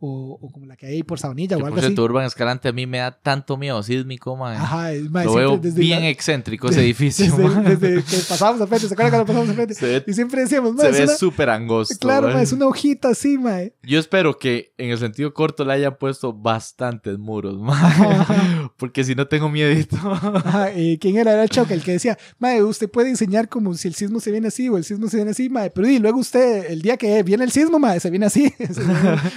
[0.00, 1.86] o, o como la que hay por Sabanilla Que, o algo así.
[1.86, 4.56] cierto, Urban Escalante a mí me da tanto miedo sísmico, man.
[4.56, 7.26] Ajá, es más, Lo veo bien la- excéntrico ese edificio.
[7.26, 7.64] desde, man.
[7.64, 9.74] desde que pasábamos al frente, ¿se acuerdan cuando pasamos al frente?
[9.78, 11.94] Se ve, Y siempre decíamos, "Ma, se ve súper angosto.
[11.98, 12.36] claro, man.
[12.36, 13.58] ma, es una hojita así, ma.
[13.82, 17.76] Yo espero que en el sentido corto le hayan puesto bastantes muros, man.
[17.84, 18.72] Ajá.
[18.76, 19.96] Porque si no tengo miedito.
[19.96, 20.70] Ajá,
[21.00, 21.32] ¿Quién era?
[21.32, 24.30] Era el Choque, el que decía, mae, usted puede enseñar como si el sismo se
[24.30, 26.96] viene así o el sismo se viene así, mae, pero y luego usted, el día
[26.96, 28.68] que viene el sismo, mae, se viene así, en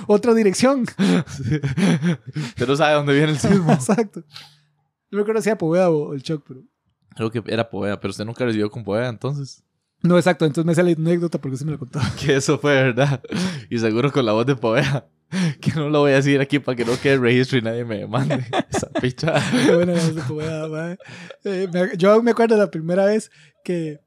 [0.08, 0.86] otra dirección.
[2.36, 3.72] Usted no sabe dónde viene el sismo.
[3.74, 4.22] Exacto.
[5.10, 6.62] No me acuerdo si era Poveda o el Choc, pero...
[7.16, 9.64] Creo que era Poveda, pero usted nunca recibió con Poveda, entonces.
[10.04, 12.00] No, exacto, entonces me sale la anécdota porque se me lo contó.
[12.20, 13.22] Que eso fue verdad.
[13.70, 15.08] Y seguro con la voz de Poveda.
[15.62, 18.00] Que no lo voy a decir aquí para que no quede registro y nadie me
[18.00, 18.46] demande.
[18.70, 19.34] Esa picha.
[19.66, 20.98] Qué buena la voz de Poveda, mae.
[21.44, 23.30] Eh, me- yo me acuerdo la primera vez
[23.64, 24.00] que,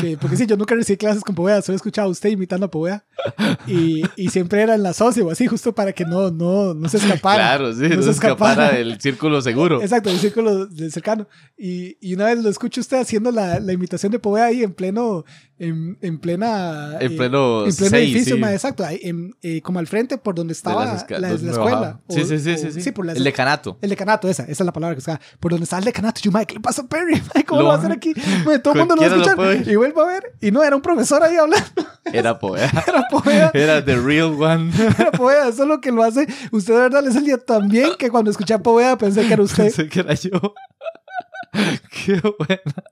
[0.00, 2.70] que- porque sí, yo nunca recibí clases con Poveda, solo escuchaba a usted imitando a
[2.70, 3.04] Poveda.
[3.66, 6.88] Y, y siempre era en la socia o así, justo para que no, no, no
[6.88, 7.36] se escapara.
[7.56, 8.78] Claro, sí, No no se escapara escapara.
[8.78, 9.80] del círculo seguro.
[9.82, 11.26] Exacto, el círculo del cercano.
[11.58, 14.72] Y, y una vez lo escucho usted haciendo la, la imitación de Poveda ahí en
[14.72, 15.24] pleno,
[15.60, 16.96] en, en plena...
[17.00, 18.42] En eh, pleno, en pleno seis, edificio, sí.
[18.44, 21.28] exacto, en- eh, como al frente por donde De estaba la, escuela.
[21.34, 22.00] bajaba.
[22.08, 22.92] Sí, O- sí, sí, o- sí, sí.
[22.92, 23.78] por la El decanato.
[23.82, 25.20] el decanato, esa, esa es la palabra que está.
[25.38, 27.20] Por donde está el decanato, yo, madre, ¿qué le pasa a Perry?
[27.28, 28.12] Madre, ¿Cómo Lo- va a hacer aquí?
[28.44, 29.68] Madre, todo el mundo lo va a escuchar.
[29.70, 31.66] y vuelvo a ver, y no, era un profesor ahí hablando.
[32.12, 32.70] Era Poveda.
[32.88, 34.72] Era Poveda, Era the real one.
[34.98, 36.26] era Poveda, eso es lo que lo hace.
[36.50, 39.42] Usted de verdad le salía tan bien que cuando escuché a Poveda pensé que era
[39.42, 39.64] usted.
[39.64, 40.30] Pensé que era yo.
[41.90, 42.84] Qué buena.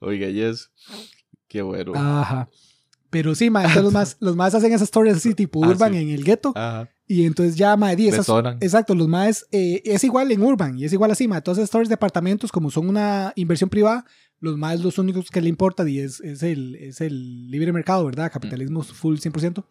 [0.00, 0.70] Oiga, yes.
[1.54, 1.92] Qué bueno.
[1.94, 2.48] Ajá.
[3.10, 5.98] Pero sí, entonces los más, los más hacen esas stories así, tipo Ah, urban sí.
[6.00, 6.52] en el gueto.
[6.56, 6.88] Ajá.
[7.06, 8.26] Y entonces ya, madre, di esas.
[8.60, 11.40] Exacto, los más eh, es igual en Urban y es igual así, ma.
[11.42, 14.04] Todas esas stories de apartamentos, como son una inversión privada,
[14.40, 18.04] los más los únicos que le importa y es, es, el, es el libre mercado,
[18.04, 18.32] ¿verdad?
[18.32, 19.64] Capitalismo full 100%.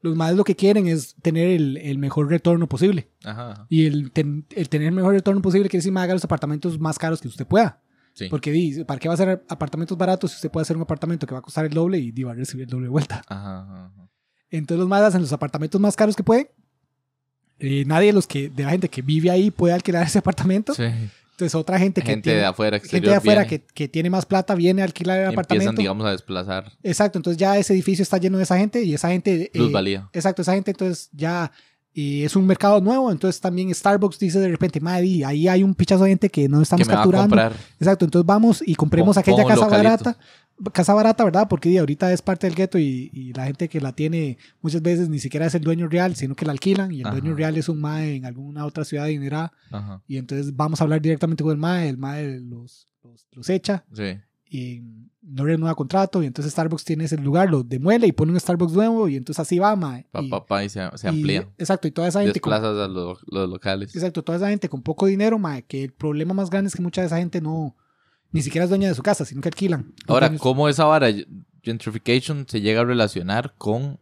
[0.00, 3.10] Los más lo que quieren es tener el, el mejor retorno posible.
[3.22, 3.52] Ajá.
[3.52, 3.66] ajá.
[3.68, 6.80] Y el, ten- el tener el mejor retorno posible quiere decir, mae, haga los apartamentos
[6.80, 7.82] más caros que usted pueda.
[8.14, 8.28] Sí.
[8.28, 11.26] Porque, di, ¿para qué va a hacer apartamentos baratos si usted puede hacer un apartamento
[11.26, 13.22] que va a costar el doble y di, va a recibir el doble de vuelta?
[13.26, 14.08] Ajá, ajá.
[14.50, 16.48] Entonces los más hacen los apartamentos más caros que pueden.
[17.58, 20.74] Eh, nadie de los que de la gente que vive ahí puede alquilar ese apartamento.
[20.74, 20.82] Sí.
[20.82, 24.26] Entonces otra gente que Gente tiene, de afuera, gente de afuera que, que tiene más
[24.26, 25.80] plata viene a alquilar el y empiezan, apartamento.
[25.80, 29.08] digamos, a desplazar Exacto, entonces ya ese edificio está lleno de esa gente y esa
[29.08, 29.44] gente...
[29.44, 30.08] eh, plusvalía.
[30.12, 31.50] exacto, esa gente entonces ya
[31.94, 35.74] eh, es un mercado nuevo, entonces también Starbucks dice de repente, madre, ahí hay un
[35.74, 37.28] pichazo de gente que no que estamos a capturando.
[37.28, 37.52] comprar.
[37.78, 39.88] Exacto, entonces vamos y compremos aquella casa localito.
[40.04, 40.18] barata.
[40.72, 41.48] Casa barata, ¿verdad?
[41.48, 44.80] Porque di, ahorita es parte del gueto y, y la gente que la tiene muchas
[44.80, 47.16] veces ni siquiera es el dueño real, sino que la alquilan y el Ajá.
[47.18, 49.52] dueño real es un MAE en alguna otra ciudad adinerada
[50.06, 53.84] y entonces vamos a hablar directamente con el MAE, el MAE los, los, los echa
[53.92, 54.18] Sí.
[54.52, 54.82] Y
[55.22, 58.72] no renueva contrato y entonces Starbucks tiene ese lugar, lo demuele y pone un Starbucks
[58.74, 60.06] nuevo y entonces así va, MAE.
[60.10, 61.48] Pa, Y- pa, pa, y se, se y- amplía.
[61.58, 63.94] exacto, y toda esa gente con, a los, los locales.
[63.94, 66.82] exacto, toda esa gente con poco dinero, MAE, que el problema más grande es que
[66.82, 67.76] mucha de esa gente no
[68.32, 69.94] ni siquiera es dueña de su casa, sino que alquilan.
[70.08, 71.08] Ahora, ¿cómo esa vara
[71.62, 74.00] gentrification se llega a relacionar con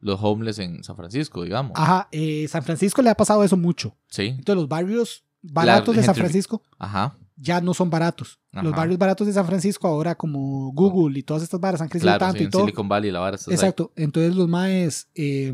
[0.00, 1.72] los homeless en San Francisco, digamos?
[1.74, 3.96] Ajá, eh, San Francisco le ha pasado eso mucho.
[4.08, 4.26] Sí.
[4.26, 7.16] Entonces los barrios baratos de San Francisco Ajá.
[7.40, 8.40] Ya no son baratos.
[8.52, 8.76] Los Ajá.
[8.76, 12.18] barrios baratos de San Francisco ahora como Google y todas estas barras han crecido Claro,
[12.20, 12.62] tanto sí, y en todo.
[12.62, 13.54] Silicon Valley la vara está ahí.
[13.54, 13.92] Exacto.
[13.96, 15.52] Entonces los maes, eh,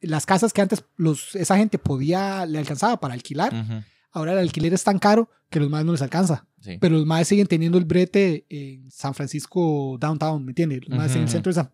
[0.00, 4.38] las casas que antes los, esa gente podía, le alcanzaba para alquilar, Ujú, ahora el
[4.38, 6.46] alquiler es tan caro que los maes no les alcanza.
[6.60, 6.78] Sí.
[6.80, 10.80] Pero los maes siguen teniendo el brete en San Francisco downtown, ¿me entiendes?
[10.88, 11.70] Los maes Ujú, en el centro de San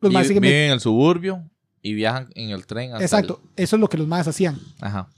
[0.00, 0.42] Los maes siguen...
[0.42, 1.50] viven en el suburbio
[1.82, 4.54] y viajan en el tren hasta Exacto, eso es lo que los maes hacían.
[4.56, 5.08] el- Ajá.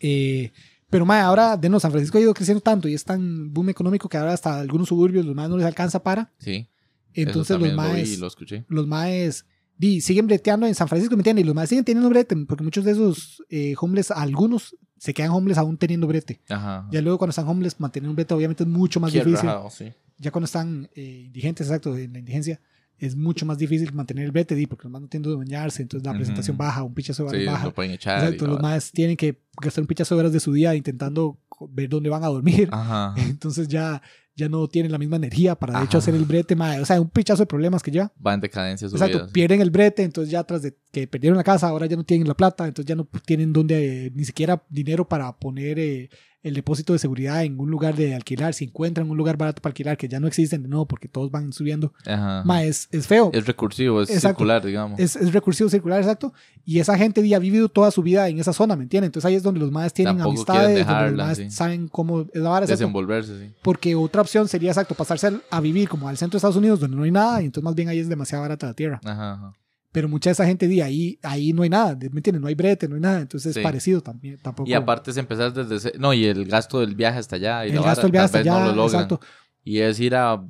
[0.00, 0.52] Eh,
[0.92, 3.70] pero mae, ahora de no, San Francisco ha ido creciendo tanto y es tan boom
[3.70, 6.30] económico que ahora hasta algunos suburbios los maes no les alcanza para.
[6.38, 6.68] Sí.
[7.14, 8.66] Entonces los también lo vi maes, lo escuché.
[8.68, 9.46] los maes
[9.78, 11.44] di, siguen breteando en San Francisco, ¿me entiendes?
[11.44, 15.30] Y los maes siguen teniendo brete porque muchos de esos eh, homeless, algunos se quedan
[15.30, 16.42] homeless aún teniendo brete.
[16.50, 16.86] Ajá.
[16.92, 19.46] Ya luego cuando están homeless, mantener un brete obviamente es mucho más Qué difícil.
[19.46, 19.94] rajado, sí.
[20.18, 22.60] Ya cuando están eh, indigentes, exacto, en la indigencia,
[23.06, 25.82] es mucho más difícil mantener el brete, di, porque los maes no tienden a bañarse,
[25.82, 27.64] entonces la presentación baja, un pichazo de Sí, baja.
[27.66, 28.22] lo pueden echar.
[28.22, 31.38] Exacto, los más tienen que gastar un pichazo de horas de su día intentando
[31.70, 32.68] ver dónde van a dormir.
[32.72, 33.14] Ajá.
[33.28, 34.00] Entonces ya,
[34.34, 36.56] ya no tienen la misma energía para de hecho hacer el brete.
[36.56, 36.80] mae.
[36.80, 38.12] O sea, un pichazo de problemas que ya.
[38.24, 39.26] Va en decadencia su Exacto, vida.
[39.26, 39.32] sí.
[39.32, 42.26] pierden el brete, entonces ya tras de que perdieron la casa, ahora ya no tienen
[42.28, 46.08] la plata, entonces ya no tienen donde, eh, ni siquiera dinero para poner eh,
[46.42, 48.54] el depósito de seguridad en un lugar de alquilar.
[48.54, 51.30] Si encuentran un lugar barato para alquilar, que ya no existen de nuevo porque todos
[51.30, 52.42] van subiendo, Ajá.
[52.44, 53.30] mae, es, es feo.
[53.32, 54.38] Es recursivo, es Exacto.
[54.38, 54.98] circular, digamos.
[54.98, 56.32] Es, es recursivo circular, exacto.
[56.64, 59.08] Y esa gente ya ha vivido toda su vida en esa zona, ¿me entiendes?
[59.08, 61.50] Entonces ahí es donde los madres tienen Tampoco amistades, quieren donde los dejarla, madres sí.
[61.56, 62.66] saben cómo es la vara.
[62.66, 63.52] Desenvolverse, sí.
[63.62, 66.96] Porque otra opción sería, exacto, pasarse a vivir como al centro de Estados Unidos, donde
[66.96, 69.00] no hay nada, y entonces más bien ahí es demasiado barata la tierra.
[69.04, 69.54] Ajá, ajá.
[69.92, 72.40] Pero mucha de esa gente di ahí, ahí no hay nada, ¿me entiendes?
[72.40, 73.60] No hay brete, no hay nada, entonces Sí.
[73.60, 74.38] es parecido también.
[74.38, 75.78] Tampoco, Y aparte es empezar desde...
[75.90, 77.66] ce- No, y el gasto del viaje hasta allá.
[77.66, 79.02] Y el gasto del viaje hasta allá, no lo logran.
[79.04, 79.20] exacto.
[79.62, 80.42] Y es ir a...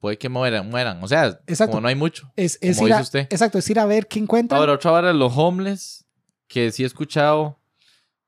[0.00, 1.02] Puede que mueran, mueran.
[1.02, 1.70] O sea, Exacto.
[1.72, 2.30] como no hay mucho.
[2.36, 3.20] Es, es Como ir a, dice usted.
[3.30, 4.60] exacto, es ir a ver qué encuentran.
[4.60, 6.04] Ahora, otra vara, los homeless,
[6.48, 7.58] que sí he escuchado...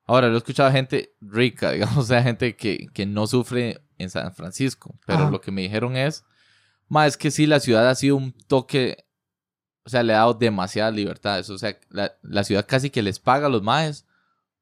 [0.05, 3.81] Ahora, lo he escuchado a gente rica, digamos, o sea, gente que, que no sufre
[3.97, 4.97] en San Francisco.
[5.05, 5.31] Pero Ajá.
[5.31, 6.23] lo que me dijeron es...
[6.87, 9.05] Más es que sí, la ciudad ha sido un toque...
[9.83, 11.49] O sea, le ha dado demasiadas libertades.
[11.49, 14.05] O sea, la, la ciudad casi que les paga a los maes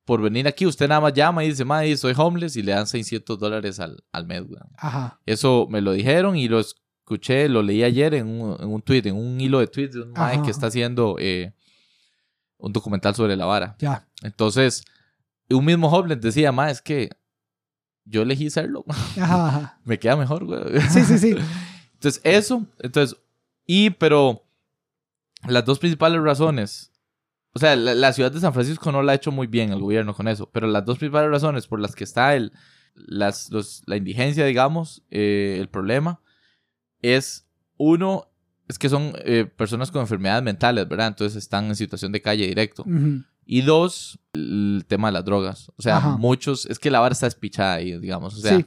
[0.05, 0.65] por venir aquí.
[0.65, 4.03] Usted nada más llama y dice, mae, soy homeless y le dan 600 dólares al,
[4.11, 4.70] al mes, weón.
[4.78, 8.82] Ajá, Eso me lo dijeron y lo escuché, lo leí ayer en un, en un
[8.82, 10.43] tweet, en un hilo de tweets de un mae Ajá.
[10.43, 11.53] que está haciendo eh,
[12.57, 13.76] un documental sobre la vara.
[13.80, 14.07] ya.
[14.24, 14.84] Entonces,
[15.49, 17.09] un mismo homeless decía, mae, es que
[18.05, 18.84] yo elegí serlo.
[19.20, 20.80] Ajá, me queda mejor, weón.
[20.89, 21.36] Sí, sí, sí.
[21.93, 23.17] Entonces, eso, entonces,
[23.65, 24.45] y, pero
[25.48, 26.92] las dos principales razones,
[27.54, 29.80] o sea, la, la ciudad de San Francisco no la ha hecho muy bien el
[29.80, 32.52] gobierno con eso, pero las dos principales razones por las que está el,
[32.94, 36.20] las, los- la indigencia, digamos, eh, el problema,
[37.02, 38.28] es uno,
[38.68, 41.08] es que son eh, personas con enfermedades mentales, ¿verdad?
[41.08, 42.84] Entonces están en situación de calle directo.
[42.84, 43.24] Ujú.
[43.46, 45.72] Y dos, el tema de las drogas.
[45.76, 46.18] O sea, Ajá.
[46.18, 48.36] muchos, es que la vara está despichada ahí, digamos.
[48.36, 48.66] O sea, Sí.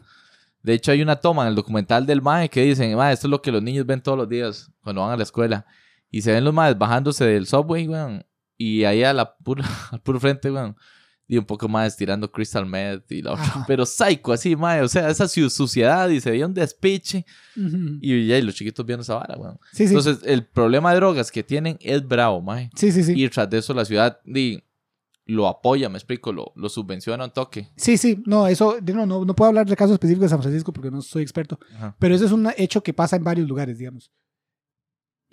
[0.62, 3.30] de hecho hay una toma en el documental del MAE que dicen, MAE, esto es
[3.30, 5.66] lo que los niños ven todos los días cuando van a la escuela.
[6.12, 8.24] Y se ven los MAEs bajándose del subway, weón.
[8.56, 10.76] Y ahí a la pura, al puro frente, weón.
[11.26, 13.44] Y un poco más tirando crystal meth y la otra.
[13.44, 13.64] Ajá.
[13.66, 14.82] Pero psycho, así, mae.
[14.82, 17.24] O sea, esa su- suciedad y se veía un despiche.
[17.56, 17.96] Ujú.
[18.02, 19.58] Y ya, y los chiquitos viendo esa vara, weón.
[19.72, 19.94] Sí, sí.
[19.94, 22.70] Entonces, el problema de drogas que tienen es bravo, mae.
[22.76, 23.14] sí, sí, sí.
[23.16, 24.62] Y tras de eso la ciudad di,
[25.24, 27.70] lo apoya, me explico, lo, lo subvenciona un toque.
[27.76, 30.72] Sí, sí, no, eso, no, no, no puedo hablar de casos específicos de San Francisco
[30.72, 31.96] porque no soy experto, Ajá.
[31.98, 34.10] pero eso es un hecho que pasa en varios lugares, digamos.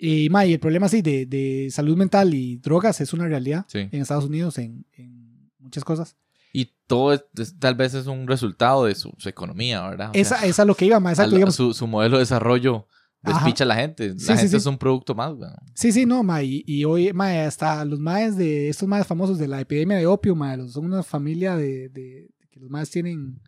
[0.02, 3.66] Y, ma, y el problema así de, de salud mental y drogas es una realidad
[3.68, 3.80] Sí.
[3.92, 6.16] en Estados Unidos en, en muchas cosas.
[6.52, 10.08] Y todo es- es- tal vez es un resultado de su, su economía, ¿verdad?
[10.10, 11.54] O sea, Esa, esa es lo que iba, ma, exacto, digamos.
[11.54, 12.88] su, su modelo de desarrollo
[13.22, 13.34] Ajá.
[13.44, 14.08] despicha a la gente.
[14.08, 14.56] La Sí, sí, gente sí.
[14.56, 15.52] es un producto más, weón.
[15.74, 19.38] Sí, sí, no, ma, y, y hoy, ma, hasta los maes de estos maes famosos
[19.38, 22.90] de la epidemia de opio, ma, los- son una familia de, de- que los maes
[22.90, 23.38] tienen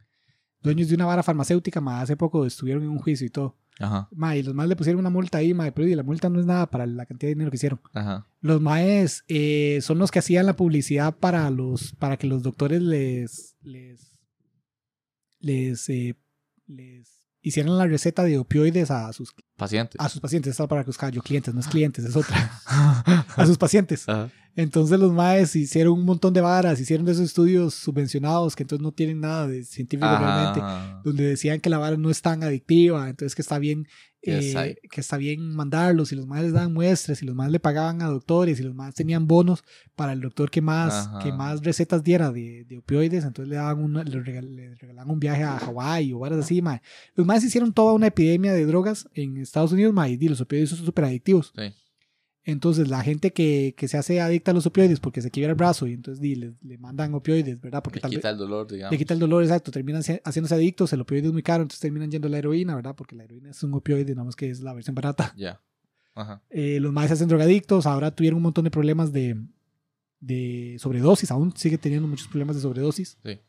[0.60, 3.56] dueños de una vara farmacéutica, ma, hace poco estuvieron en un juicio y todo.
[3.80, 6.28] Ajá, Ma, y los maes le pusieron una multa ahí, ma, pero y la multa
[6.28, 7.80] no es nada para la cantidad de dinero que hicieron.
[7.94, 8.26] ajá.
[8.40, 12.82] Los maes eh, son los que hacían la publicidad para los para que los doctores
[12.82, 14.18] les les
[15.40, 16.14] les, eh,
[16.66, 17.08] les
[17.40, 20.00] hicieran la receta de opioides a sus Pacientes.
[20.00, 20.50] a sus pacientes.
[20.52, 22.60] Esta para que buscaba yo clientes, no es clientes, es otra.
[23.36, 24.08] a sus pacientes.
[24.08, 24.30] Ajá.
[24.54, 28.82] Entonces los maes hicieron un montón de varas, hicieron de esos estudios subvencionados que entonces
[28.82, 30.60] no tienen nada de científico realmente
[31.04, 33.86] donde decían que la vara no es tan adictiva, entonces que está bien
[34.24, 37.58] eh, que está bien mandarlos y los más les daban muestras y los más le
[37.58, 39.64] pagaban a doctores y los más tenían bonos
[39.96, 41.18] para el doctor que más Ajá.
[41.20, 45.10] que más recetas diera de, de opioides, entonces le daban una, le, regal- le regalaban
[45.10, 46.82] un viaje a Hawái o varas así, mae.
[47.16, 50.68] Los más hicieron toda una epidemia de drogas en Estados Unidos, mae, y los opioides
[50.70, 51.52] son súper adictivos.
[51.56, 51.72] Sí.
[52.44, 55.56] Entonces la gente que, que se hace adicta a los opioides porque se quiebra el
[55.56, 57.82] brazo y entonces le, le mandan opioides, ¿verdad?
[57.84, 58.90] Porque Le tal vez quita el dolor, digamos.
[58.90, 59.70] le quita el dolor, exacto.
[59.70, 60.92] Terminan se- haciéndose adictos.
[60.92, 62.96] El opioide es muy caro, entonces terminan yendo a la heroína, ¿verdad?
[62.96, 65.32] Porque la heroína es un opioide, nada más que es la versión barata.
[65.36, 65.60] Ya.
[66.14, 66.42] Ajá.
[66.50, 67.86] Eh, los más se hacen drogadictos.
[67.86, 69.36] Ahora tuvieron un montón de problemas de,
[70.20, 71.30] de sobredosis.
[71.30, 73.18] Aún sigue teniendo muchos problemas de sobredosis.
[73.24, 73.30] Sí.
[73.30, 73.40] En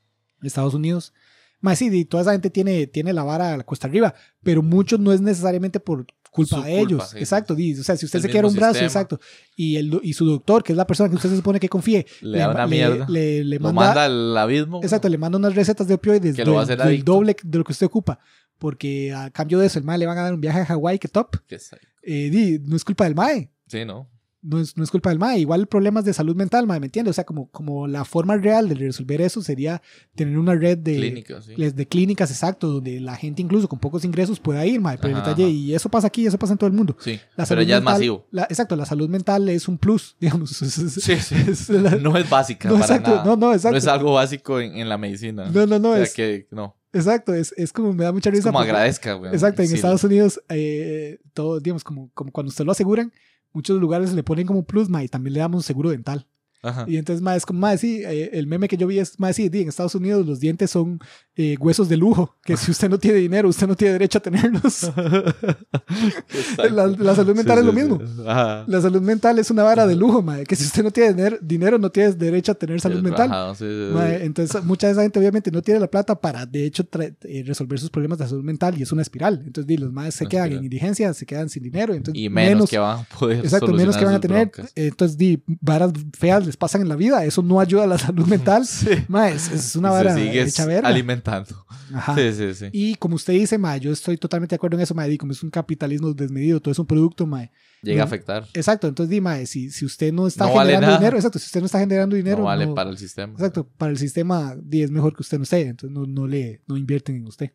[0.48, 1.14] Estados Unidos.
[1.62, 4.14] Más sí, toda esa gente tiene, tiene la vara a la cuesta arriba,
[4.44, 7.10] pero muchos no es necesariamente por culpa Su de culpa, ellos.
[7.12, 7.18] sí.
[7.20, 7.56] Exacto.
[7.56, 8.88] di, O sea, si usted El se quiebra un brazo, sistema.
[8.88, 9.20] exacto,
[9.56, 12.06] y, el, y su doctor, que es la persona que usted se supone que confíe,
[12.22, 13.06] Le da una le- mierda.
[13.08, 14.82] le- le manda, manda al abismo.
[14.84, 17.14] Exacto, le manda unas recetas de opioides Que lo va a del- hacer del adicto.
[17.14, 18.20] doble de lo que usted ocupa.
[18.58, 20.98] Porque a cambio de eso, el MAE le van a dar un viaje a Hawái,
[21.00, 21.36] que top.
[22.02, 23.50] Eh, di, no es culpa del MAE.
[23.68, 24.10] Sí, ¿no?
[24.46, 25.40] No es, no es culpa del MAE.
[25.40, 27.10] Igual problemas de salud mental, MAE, ¿me entiende?
[27.10, 29.82] O sea, como, como la forma real de resolver eso sería
[30.16, 31.54] tener una red de Clínica, sí.
[31.56, 34.98] de clínicas, exacto, donde la gente incluso con pocos ingresos pueda ir, MAE.
[34.98, 35.52] Pero el Ajá, detalle, ajá.
[35.54, 36.98] y eso pasa aquí, eso pasa en todo el mundo.
[37.00, 37.14] Sí.
[37.38, 38.28] La Pero salud ya es mental- masivo.
[38.32, 40.62] la- exacto, la salud mental es un plus, digamos.
[40.62, 41.36] Es- es- Sí, sí.
[41.48, 43.24] es la- No es básica no, para exacto, nada.
[43.26, 43.72] no, no, exacto.
[43.72, 45.50] No es algo básico en, en la medicina.
[45.50, 46.76] No, no, no, O sea, es, que no.
[46.92, 48.50] exacto, es, es como me da mucha Es risa.
[48.50, 49.32] como porque- agradezca, güey.
[49.32, 53.14] Exacto, en Sí, Estados Unidos, eh, todo, digamos, como, como cuando usted lo aseguran,
[53.54, 56.28] muchos lugares le ponen como plus, ma, y también le damos un seguro dental.
[56.62, 56.86] Ajá.
[56.88, 59.34] Y entonces, ma, es como, ma, sí, eh, el meme que yo vi es, ma,
[59.34, 61.00] sí, di, en Estados Unidos los dientes son
[61.36, 64.22] eh, huesos de lujo, que si usted no tiene dinero, usted no tiene derecho a
[64.22, 64.92] tenerlos.
[66.72, 68.00] la, la salud mental Sí, es lo mismo.
[68.00, 68.24] sí.
[68.68, 71.78] La salud mental es una vara de lujo, ma, que si usted no tiene dinero,
[71.80, 73.30] no tiene derecho a tener salud mental.
[74.22, 77.80] entonces, mucha de esa gente obviamente no tiene la plata para, de hecho, eh, resolver
[77.80, 79.42] sus problemas de salud mental y es una espiral.
[79.46, 81.94] Entonces, di, los más se quedan en indigencia, se quedan sin dinero.
[81.94, 84.50] Entonces, Y menos, que van a poder Exacto, menos que van a tener.
[84.52, 84.72] broncas.
[84.76, 87.24] Entonces, di, varas feas les pasan en la vida.
[87.26, 88.64] Eso no ayuda a la salud mental.
[88.74, 88.90] Sí.
[89.08, 90.90] Ma, es, es una vara hecha verga.
[91.32, 91.66] Alimentando.
[91.94, 92.16] Ajá.
[92.16, 92.66] Sí, sí, sí.
[92.72, 95.32] Y como usted dice, ma, yo estoy totalmente de acuerdo en eso, ma, di, como
[95.32, 97.50] es un capitalismo desmedido, todo es un producto, ma.
[97.82, 98.48] Llega no- a afectar.
[98.54, 101.00] Exacto, entonces, di, ma, si, si usted no está No vale generando nada.
[101.00, 103.34] dinero, exacto, si usted no está generando dinero, no vale no- para el sistema.
[103.34, 106.62] exacto, para el sistema, di, es mejor que usted no esté, entonces no, no le,
[106.68, 107.52] no invierten en usted.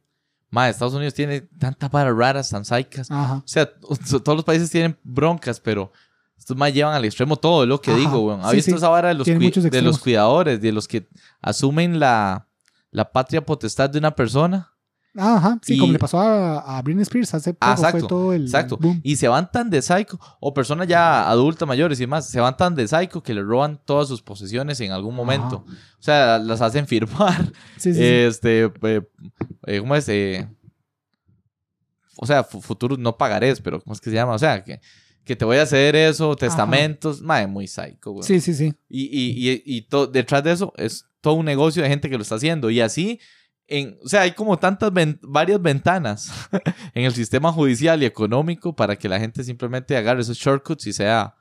[0.50, 3.10] Ma, Estados Unidos tiene tantas varas raras, tan saicas.
[3.10, 3.36] Ajá.
[3.36, 5.92] O sea, todos los países tienen broncas, pero
[6.38, 8.00] estos más llevan al extremo todo, es lo que Ajá.
[8.00, 8.40] digo, weón.
[8.42, 8.76] ¿Ha Sí, visto sí.
[8.78, 11.06] esa vara de los, de los cuidadores, de los que
[11.42, 12.47] asumen la,
[12.91, 14.74] la patria potestad de una persona?
[15.16, 18.07] Ajá, sí, Y- como le pasó a, a Britney Spears hace poco, Ah, fue exacto,
[18.07, 18.76] todo el Exacto.
[18.76, 19.01] boom.
[19.03, 22.57] Y se van tan de psycho, o personas ya adultas mayores y demás, se van
[22.57, 25.64] tan de psycho que le roban todas sus posesiones en algún momento.
[25.66, 27.53] O sea, las hacen firmar.
[27.78, 28.01] Sí, sí.
[28.05, 29.03] Este, eh,
[29.66, 30.09] eh, ¿cómo es?
[30.09, 30.49] Eh,
[32.16, 34.34] o sea, fu- futuros no pagarés, pero ¿cómo es que se llama?
[34.34, 34.80] O sea, que,
[35.24, 37.22] que te voy a hacer eso, testamentos.
[37.22, 38.24] Madre, muy psycho, güey.
[38.24, 38.74] sí, sí, sí.
[38.89, 42.22] Y, y, y, y detrás de eso es todo un negocio de gente que lo
[42.22, 42.70] está haciendo.
[42.70, 43.20] Y así,
[43.66, 46.32] en, o sea, hay como tantas, ven- varias ventanas
[46.94, 50.92] en el sistema judicial y económico para que la gente simplemente agarre esos shortcuts y
[50.92, 51.34] sea,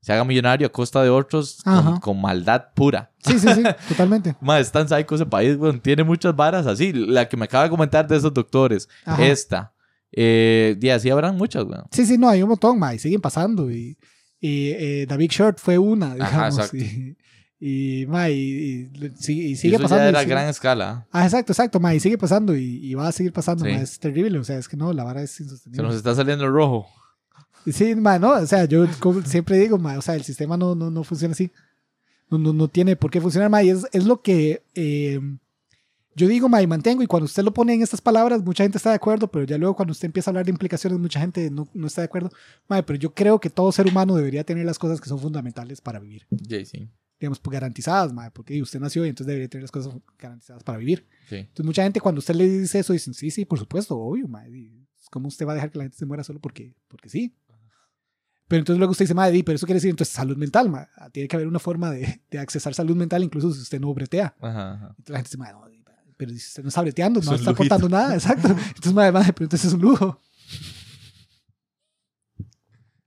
[0.00, 2.00] se haga millonario a costa de otros con, Ajá.
[2.00, 3.12] con maldad pura.
[3.24, 4.34] Sí, sí, sí, totalmente.
[4.40, 5.80] Más, es tan psycho ese país, weón.
[5.80, 6.92] Tiene muchas varas así.
[6.92, 8.88] La que me acaba de comentar de esos doctores.
[9.04, 9.24] Ajá.
[9.24, 9.72] Esta.
[10.10, 11.84] Eh, y así habrán muchas, weón.
[11.92, 13.70] Sí, sí, no, hay un montón, ma, y siguen pasando.
[13.70, 13.96] Y,
[14.40, 16.14] y eh, Big Short fue una, Ajá,
[16.48, 16.54] digamos.
[16.58, 16.76] exacto.
[16.76, 17.16] y,
[17.64, 20.02] y, ma, y, y- y Y sigue eso pasando.
[20.02, 21.06] ya y era a gran escala.
[21.12, 23.70] Ah, exacto, exacto, ma, y sigue pasando y, y va a seguir pasando, Sí.
[23.70, 25.84] ma, es terrible, o sea, es que no, la vara es Se insostenible.
[25.84, 26.86] nos está saliendo el rojo.
[27.70, 28.86] Sí, ma, no, o sea, yo
[29.24, 31.52] siempre digo, ma, o sea, el sistema no, no, no funciona así.
[32.28, 34.62] No, no, no tiene por qué funcionar, ma, y es, es lo que...
[34.74, 35.20] eh,
[36.16, 38.90] Yo digo, mae, mantengo, y cuando usted lo pone en estas palabras, mucha gente está
[38.90, 41.68] de acuerdo, pero ya luego cuando usted empieza a hablar de implicaciones, mucha gente no,
[41.72, 42.30] no está de acuerdo.
[42.68, 45.80] Mae, pero yo creo que todo ser humano debería tener las cosas que son fundamentales
[45.80, 46.26] para vivir.
[46.48, 46.88] Sí, sí.
[47.22, 50.76] Digamos, pues, garantizadas, mae, porque usted nació y entonces debería tener las cosas garantizadas para
[50.78, 51.06] vivir.
[51.28, 51.36] Sí.
[51.36, 54.82] Entonces, mucha gente cuando usted le dice eso, dicen, sí, sí, por supuesto, obvio, y
[55.10, 57.36] ¿Cómo usted va a dejar que la gente se muera solo porque, porque sí?
[58.48, 60.86] Pero entonces luego usted dice, madre, pero eso quiere decir entonces salud mental, mae.
[61.12, 64.34] Tiene que haber una forma de, de accesar salud mental, incluso si usted no bretea.
[64.40, 64.86] Ajá, ajá.
[64.98, 65.72] Entonces la gente dice, madre, no,
[66.16, 67.74] pero si usted no está breteando, Es no un está lujito.
[67.74, 68.48] aportando nada, exacto.
[68.68, 70.20] Entonces, madre, madre, pero entonces es un lujo.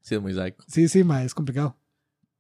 [0.02, 0.64] Sí, es muy psycho.
[0.68, 1.78] Sí, sí, madre, es complicado.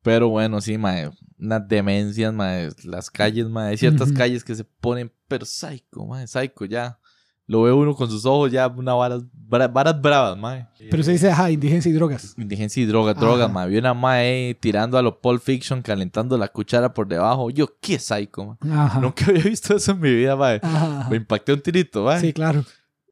[0.06, 1.10] Pero bueno, sí, mae.
[1.40, 2.70] Unas demencias, mae.
[2.84, 3.76] Las calles, mae.
[3.76, 4.18] Ciertas Ujú.
[4.18, 6.28] calles que se ponen, pero psycho, mae.
[6.28, 7.00] Psycho, ya.
[7.48, 10.68] Lo ve uno con sus ojos, ya una varas, varas bravas, mae.
[10.92, 12.36] Pero se dice, ajá, indigencia y drogas.
[12.38, 13.54] Indigencia y droga, droga, Ajá.
[13.54, 13.70] mae.
[13.70, 17.50] Vi una mae tirando a lo Pulp Fiction, calentando la cuchara por debajo.
[17.50, 18.72] Yo, qué psycho, mae.
[18.72, 19.00] Ajá.
[19.00, 20.60] Nunca había visto eso en mi vida, mae.
[20.62, 21.08] Ajá.
[21.10, 22.22] Me impacté un tirito, mae.
[22.22, 22.64] Sí, claro.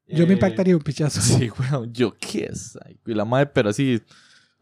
[0.08, 1.20] Yo me Eh, impactaría un pichazo.
[1.22, 3.02] Sí, weón, yo qué psycho.
[3.08, 4.00] Y la madre, pero así,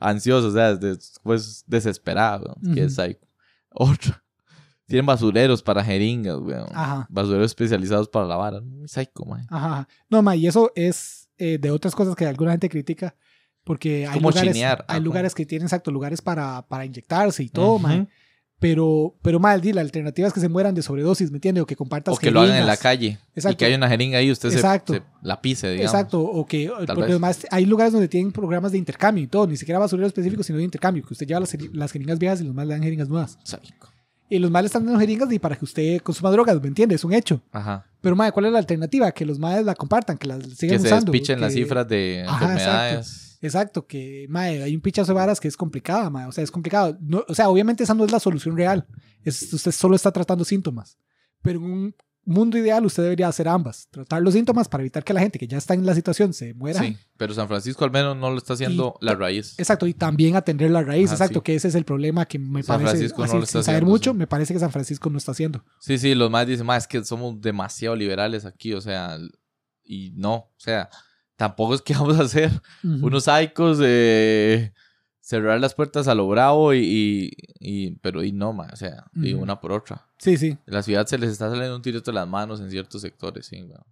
[0.02, 2.56] ansioso, o sea, después desesperado.
[2.74, 2.90] Qué Ujú.
[2.90, 3.28] psycho.
[3.72, 4.24] Otra.
[4.88, 6.68] Tienen basureros para jeringas, weón.
[6.74, 7.08] Ajá.
[7.10, 8.60] Basureros especializados para la vara.
[8.60, 9.46] Muy psycho, mae.
[9.50, 9.88] Ajá.
[10.10, 13.16] No, ma, y eso es eh, de otras cosas que alguna gente critica.
[13.64, 17.50] Porque hay como lugares, chinear, hay lugares que tienen exacto lugares para, para inyectarse y
[17.50, 17.80] todo, Ujú.
[17.88, 18.08] ma.
[18.62, 21.64] Pero, pero mal, di, la alternativa es que se mueran de sobredosis, ¿me entiendes?
[21.64, 23.18] O que compartas O que lo hagan en la calle.
[23.36, 23.58] Y Exacto.
[23.58, 24.94] que hay una jeringa ahí y usted se, Exacto.
[24.94, 25.92] se la pise, digamos.
[25.92, 27.10] Exacto, o que, porque vez.
[27.10, 30.60] además hay lugares donde tienen programas de intercambio y todo, ni siquiera basurero específico, sino
[30.60, 33.10] de intercambio, que usted lleva las, las jeringas viejas y los más le dan jeringas
[33.10, 33.40] nuevas.
[33.44, 33.74] Psycho.
[34.30, 36.94] Y los más le están dando jeringas y para que usted consuma drogas, ¿me entiende?
[36.96, 37.42] Es un hecho.
[37.52, 37.86] Ajá.
[38.00, 39.12] Pero, madre, ¿cuál es la alternativa?
[39.12, 41.12] Que los madres la compartan, que las sigan Que se usando.
[41.12, 43.08] despichen las que- cifras de Ajá, enfermedades.
[43.08, 43.31] Exacto,
[43.88, 46.98] que mae, hay un pichazo de varas que es complicada, mae, o sea, es complicado.
[47.02, 48.88] No, o sea, obviamente esa no es la solución real.
[49.24, 50.98] Es, usted solo está tratando síntomas.
[51.42, 53.88] Pero en un mundo ideal usted debería hacer ambas.
[53.90, 56.54] Tratar los síntomas para evitar que la gente que ya está en la situación se
[56.54, 56.80] muera.
[56.80, 59.58] Sí, pero San Francisco al menos no lo está haciendo Y- la raíz.
[59.58, 61.44] Exacto, y también atender la raíz, Ajá, exacto, sí.
[61.46, 63.64] que ese es el problema que me San parece, Francisco no así, lo está sin
[63.66, 64.18] saber haciendo, mucho, sí.
[64.18, 65.64] me parece que San Francisco no está haciendo.
[65.80, 69.18] Sí, sí, los más dicen, más es que somos demasiado liberales aquí, o sea,
[69.84, 70.90] y no, o sea,
[71.42, 72.52] tampoco es que vamos a hacer
[72.84, 73.08] Ujú.
[73.08, 74.72] unos psicos, eh,
[75.20, 79.06] cerrar las puertas a lo bravo y, y, y- pero y no, ma, o sea,
[79.16, 79.42] y Ujú.
[79.42, 80.06] una por otra.
[80.20, 80.56] Sí, sí.
[80.68, 83.64] La ciudad se les está saliendo un tirito de las manos en ciertos sectores, sí,
[83.64, 83.84] weón.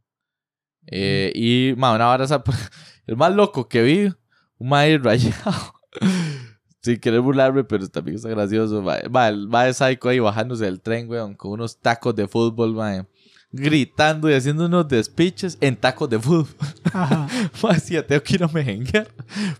[0.91, 2.25] Eh, y, ma, una vara,
[3.07, 4.13] el más loco que vi,
[4.59, 5.73] un maíz rayado.
[6.81, 8.81] Sin querer burlarme, pero también está gracioso.
[8.83, 12.27] Ma, Ma, el ma de psycho ahí bajándose del tren, weón, con unos tacos de
[12.27, 13.05] fútbol, ma,
[13.51, 16.47] gritando y haciendo unos despiches en tacos de fútbol.
[16.93, 17.27] Ajá.
[17.73, 19.07] Decía, tengo que ir a mejenguear.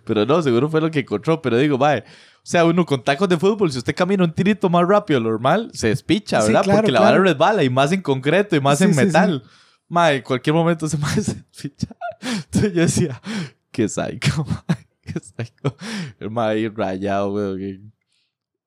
[0.05, 1.41] Pero no, seguro fue lo que encontró.
[1.41, 2.03] Pero digo, mae, o
[2.43, 5.71] sea, uno con tacos de fútbol, si usted camina un tirito más rápido, lo normal,
[5.73, 6.63] se despicha, Sí, ¿verdad?
[6.63, 7.17] claro, Porque la claro.
[7.19, 9.05] vara resbala y más en concreto y más Sí, en sí, sí.
[9.07, 9.43] metal.
[9.87, 11.87] Mae, en cualquier momento se se despicha.
[12.21, 13.21] Entonces yo decía,
[13.71, 15.75] qué psycho, mae, qué psycho.
[16.19, 17.91] El mae ahí rayado, weón,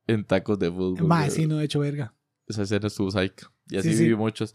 [0.09, 1.07] en, tacos de fútbol.
[1.07, 2.12] Mae, sí, no he hecho verga.
[2.49, 3.53] Esa escena estuvo psycho.
[3.68, 4.03] Y así Sí, sí.
[4.05, 4.53] viví muchos.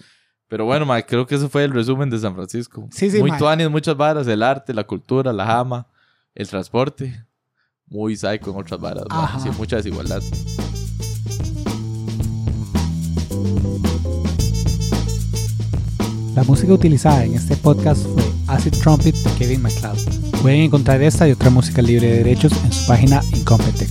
[0.48, 2.88] Pero bueno, creo que ese fue el resumen de San Francisco.
[2.92, 3.40] Sí, sí, Muy mae.
[3.40, 4.28] tuanis, muchas varas.
[4.28, 5.88] El arte, la cultura, la jama,
[6.34, 7.26] el transporte.
[7.88, 9.04] Muy psycho en otras varas.
[9.42, 10.22] Sí, mucha desigualdad.
[16.36, 19.98] La música utilizada en este podcast fue Acid Trumpet de Kevin MacLeod.
[20.42, 23.90] Pueden encontrar esta y otra música libre de derechos en su página Incompetech.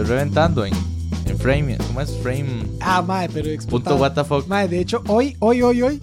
[0.00, 0.72] Estoy reventando en,
[1.26, 1.76] en frame.
[1.86, 2.16] ¿Cómo es?
[2.22, 2.62] Frame.
[2.80, 3.96] Ah, mae, pero Punto explotado.
[3.98, 4.46] what the fuck.
[4.48, 6.00] Mae, de hecho, hoy, hoy, hoy, hoy,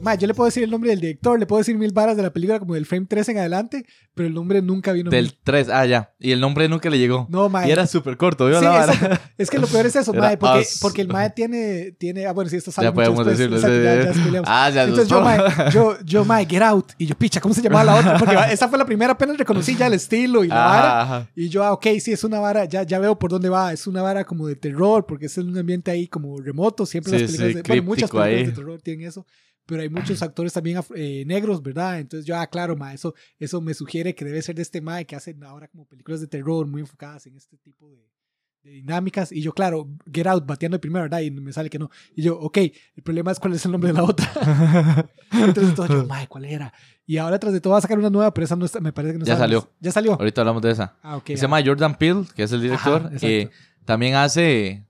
[0.00, 2.22] mae, yo le puedo decir el nombre del director, le puedo decir mil varas de
[2.22, 3.84] la película como del frame 3 en adelante,
[4.14, 5.10] pero el nombre nunca vino.
[5.10, 5.68] Del 3.
[5.70, 6.12] Ah, ya.
[6.18, 7.26] Y el nombre nunca le llegó.
[7.30, 7.68] No, mae.
[7.68, 8.46] Y era súper corto.
[8.46, 8.66] ¿vio Sí.
[9.38, 12.48] Es que lo peor es eso, mae, porque, porque el mae tiene, tiene, ah, bueno,
[12.50, 13.56] sí, esto sale Ya podemos después, decirlo.
[13.56, 14.06] exacto, ya- sí.
[14.08, 14.48] ya spoileamos.
[14.50, 14.82] ah, ya.
[14.84, 15.38] Entonces yo, mae,
[15.72, 16.92] yo, yo, mae, Get Out.
[16.98, 18.18] Y yo, picha, ¿cómo se llamaba la otra?
[18.18, 21.00] Porque esa fue la primera, apenas reconocí ya el estilo y la vara.
[21.02, 21.28] Ajá.
[21.36, 23.72] Y yo, ah, ok, sí, es una vara, ya, ya veo por dónde va.
[23.72, 26.86] Es una vara como de terror, porque es un ambiente ahí como remoto.
[26.86, 28.46] Siempre Sí, las películas, de, bueno, muchas películas ahí.
[28.46, 29.26] de terror tienen eso.
[29.68, 32.00] Pero hay muchos actores también eh, negros, ¿verdad?
[32.00, 35.04] Entonces yo, ah, claro, ma, eso, eso me sugiere que debe ser de este mae
[35.04, 38.08] que hacen ahora como películas de terror muy enfocadas en este tipo de,
[38.62, 39.30] de dinámicas.
[39.30, 41.20] Y yo, claro, Get Out, bateando el primero, ¿verdad?
[41.20, 41.90] Y me sale que no.
[42.16, 44.32] Y yo, ok, el problema es cuál es el nombre de la otra.
[45.32, 46.72] Entonces todo yo, mae, ¿cuál era?
[47.04, 48.94] Y ahora tras de todo va a sacar una nueva, pero esa no está, me
[48.94, 49.70] parece que no Ya salió.
[49.80, 50.14] Ya salió.
[50.14, 50.96] Ahorita hablamos de esa.
[51.02, 51.26] Ah, ok.
[51.26, 51.36] se ah.
[51.36, 53.02] llama Jordan Peele, que es el director.
[53.04, 53.50] Ajá, eh,
[53.84, 54.86] también hace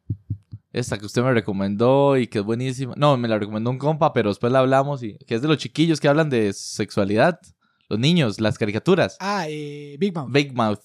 [0.72, 2.94] esta que usted me recomendó y que es buenísima.
[2.96, 5.58] No, me la recomendó un compa, pero después la hablamos y que es de los
[5.58, 7.38] chiquillos que hablan de sexualidad.
[7.88, 9.16] Los niños, las caricaturas.
[9.18, 10.30] Ah, eh, Big Mouth.
[10.30, 10.80] Big Mouth.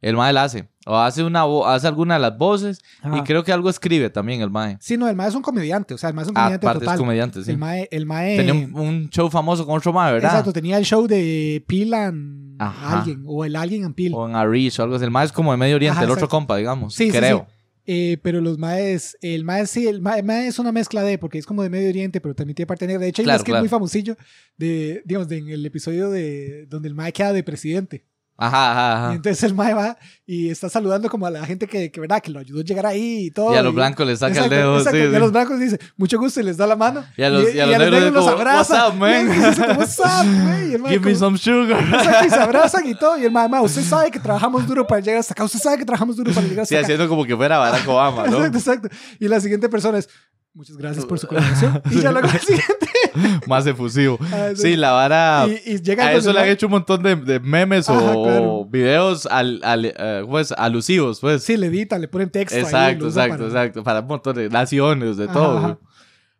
[0.00, 0.68] El mae la hace.
[0.86, 2.80] O hace, una hace alguna de las voces.
[3.16, 4.78] Y creo que algo escribe también el Mae.
[4.80, 5.94] Sí, no, el mae es un comediante.
[5.94, 6.94] O sea, el mae es un comediante aparte total.
[6.94, 7.50] es comediante, sí.
[7.50, 7.88] El mae...
[7.90, 10.30] El mae Tenía un, un show famoso con otro Mae, ¿verdad?
[10.30, 13.00] Exacto, tenía el show de Peel and Ajá.
[13.00, 13.24] alguien.
[13.26, 14.14] O el alguien and Peel.
[14.14, 15.04] O en Arish o algo así.
[15.04, 16.94] El Mae es como de Medio Oriente, Ajá, el otro compa, digamos.
[16.94, 17.46] Sí, sí, creo.
[17.48, 17.54] sí.
[17.90, 21.38] Eh, pero los maes, el mae sí, el mae, mae es una mezcla de, porque
[21.38, 23.00] es como de Medio Oriente, pero también tiene parte negra.
[23.00, 23.62] De hecho, hay Claro, skit claro.
[23.62, 24.14] muy famosillo
[24.58, 28.04] de, digamos, de, en el episodio de donde el mae queda de presidente.
[28.40, 29.14] Ajá, ajá, Y ajá.
[29.14, 32.30] entonces el mae va y está saludando como a la gente que, que verdad, que
[32.30, 33.52] lo ayudó a llegar ahí y todo.
[33.52, 34.78] Y a los blancos les saca Exacto, el dedo.
[34.78, 35.16] exacto, sí, y sí.
[35.16, 37.04] a los blancos dice, mucho gusto, y les da la mano.
[37.16, 38.74] Y a los- y a los negros los como, abraza.
[38.86, 41.80] "What's up, man?" Y dice "What's up, güey?" Y el mae Give me some sugar.
[41.82, 43.18] Exacto, y se abrazan y todo.
[43.18, 45.42] Y el mae, mae, usted sabe que trabajamos duro para llegar hasta acá.
[45.42, 46.84] Usted sabe que trabajamos duro para llegar hasta Sí, acá.
[46.86, 48.36] haciendo como que fuera Barack Obama, ¿no?
[48.46, 48.88] Exacto, exacto.
[49.18, 50.08] Y la siguiente persona es,
[50.54, 51.82] muchas gracias por su colaboración.
[51.90, 52.86] Y ya luego la siguiente.
[53.46, 54.18] Más efusivo.
[54.32, 55.46] Ah, Sí, la vara.
[55.48, 58.24] y, y llega A eso le han hecho un montón de, de memes Ajá, o,
[58.24, 58.64] claro.
[58.66, 60.52] videos al, al, eh, ¿cómo es?
[60.52, 61.42] alusivos, pues.
[61.42, 62.56] Sí, le editan, le ponen texto.
[62.58, 63.82] exacto, exacto, para- exacto.
[63.84, 65.80] Para un montón de naciones, de Ajá, todo.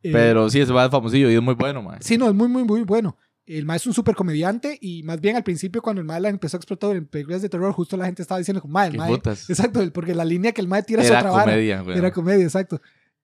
[0.02, 1.98] Eh, Pero sí, ese va famosillo y es muy bueno, man.
[2.00, 3.16] Sí, no, es muy, muy, muy bueno.
[3.46, 6.28] El mae es un súper comediante y más bien al principio cuando el mae la
[6.28, 8.98] empezó a explotar en películas de terror, justo la gente estaba diciendo como, mae, el
[8.98, 9.14] mae.
[9.14, 11.44] Exacto, porque la línea que el mae tira es Era otra vara.
[11.44, 11.96] comedia, güey.
[11.96, 12.80] Era comedia, exacto.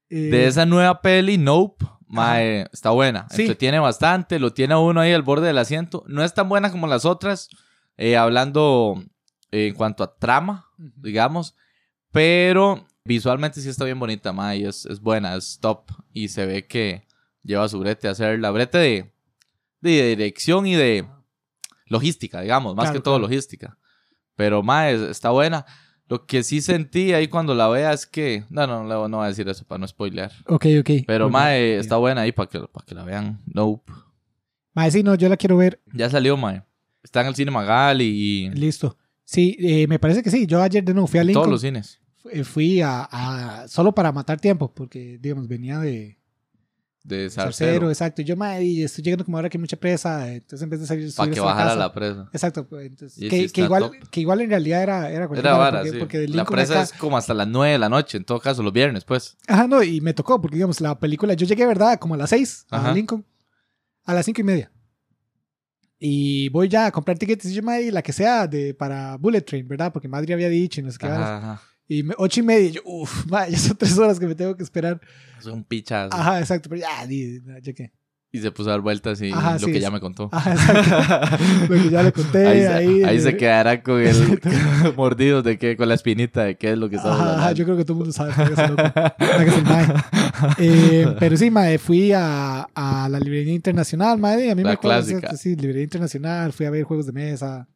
[0.08, 1.84] Eh, De esa nueva peli, Nope,
[2.14, 3.26] mae, está buena.
[3.30, 3.42] Sí.
[3.42, 6.04] Entretiene bastante, lo tiene uno ahí al borde del asiento.
[6.06, 7.48] No es tan buena como las otras,
[7.96, 9.02] eh, hablando
[9.50, 11.54] eh, en cuanto a trama, digamos.
[12.12, 15.90] Pero visualmente sí está bien bonita, mae, es, es buena, es top.
[16.12, 17.06] Y se ve que
[17.42, 18.50] lleva su brete a hacerla.
[18.50, 19.12] Brete de,
[19.80, 21.06] de dirección y de
[21.86, 23.28] logística, digamos, más Claro, que todo claro.
[23.28, 23.76] logística.
[24.36, 25.66] Pero mae, está buena.
[26.08, 28.44] Lo que sí sentí ahí cuando la vea es que.
[28.50, 30.30] No, no, no, no voy a decir eso para no spoilear.
[30.46, 30.90] Ok, ok.
[31.06, 31.32] Pero, Ok.
[31.32, 33.40] mae, está buena ahí para que, para que la vean.
[33.46, 33.90] Nope.
[34.74, 35.80] Mae, sí, no, yo la quiero ver.
[35.92, 36.62] Ya salió, mae.
[37.02, 38.96] Está en el cine Magali y Listo.
[39.24, 40.46] Sí, eh, me parece que sí.
[40.46, 41.42] Yo ayer de nuevo fui a Lincoln.
[41.44, 42.00] todos los cines.
[42.30, 46.18] eh, fui a, a- solo para matar tiempo, porque, digamos, venía de
[47.04, 47.90] De Sarcero.
[47.90, 48.22] exacto.
[48.22, 50.86] Yo, madre, y estoy llegando como ahora que hay mucha presa, entonces en vez de
[50.86, 51.76] salir, Para que bajara casa.
[51.76, 52.28] la presa.
[52.32, 55.78] Exacto, pues, entonces, que, sí que igual, que igual en realidad era, era Era vara,
[55.80, 55.98] porque, sí.
[55.98, 58.62] porque La presa acá- es como hasta las 9 de la noche, en todo caso,
[58.62, 59.36] los viernes, pues.
[59.46, 61.98] Ajá, no, y me tocó, porque digamos, la película, yo llegué, ¿verdad?
[61.98, 62.92] Como a las 6 a Ajá.
[62.94, 63.24] Lincoln,
[64.06, 64.72] a las cinco y media.
[65.98, 69.42] Y voy ya a comprar tickets, y yo, madre, la que sea, de, para Bullet
[69.42, 69.92] Train, ¿verdad?
[69.92, 71.06] Porque Madrid había dicho y no sé qué.
[71.06, 71.60] ajá.
[71.88, 74.56] Y me- ocho y media, y yo, uff, ya son tres horas que me tengo
[74.56, 75.00] que esperar.
[75.38, 76.16] Es un pichazo.
[76.16, 77.92] Ajá, exacto, pero ya, di- ya que.
[78.32, 80.28] Y se puso a dar vueltas y Ajá, lo sí, que ya me contó.
[80.32, 81.44] Ajá, exacto.
[81.72, 83.20] Lo que ya le conté ahí, se, ahí.
[83.20, 84.40] se eh, quedará con el
[84.96, 87.52] mordido de que, con la espinita de qué es lo que estamos Ajá, hablando.
[87.54, 88.56] yo creo que todo el mundo sabe loco.
[88.56, 89.86] que es el mae.
[90.58, 94.70] Eh, pero sí, mae, fui a, a la librería internacional, mae, y a mí La
[94.70, 95.36] me acuerdo, clásica.
[95.36, 97.68] Sí, librería internacional, fui a ver juegos de mesa.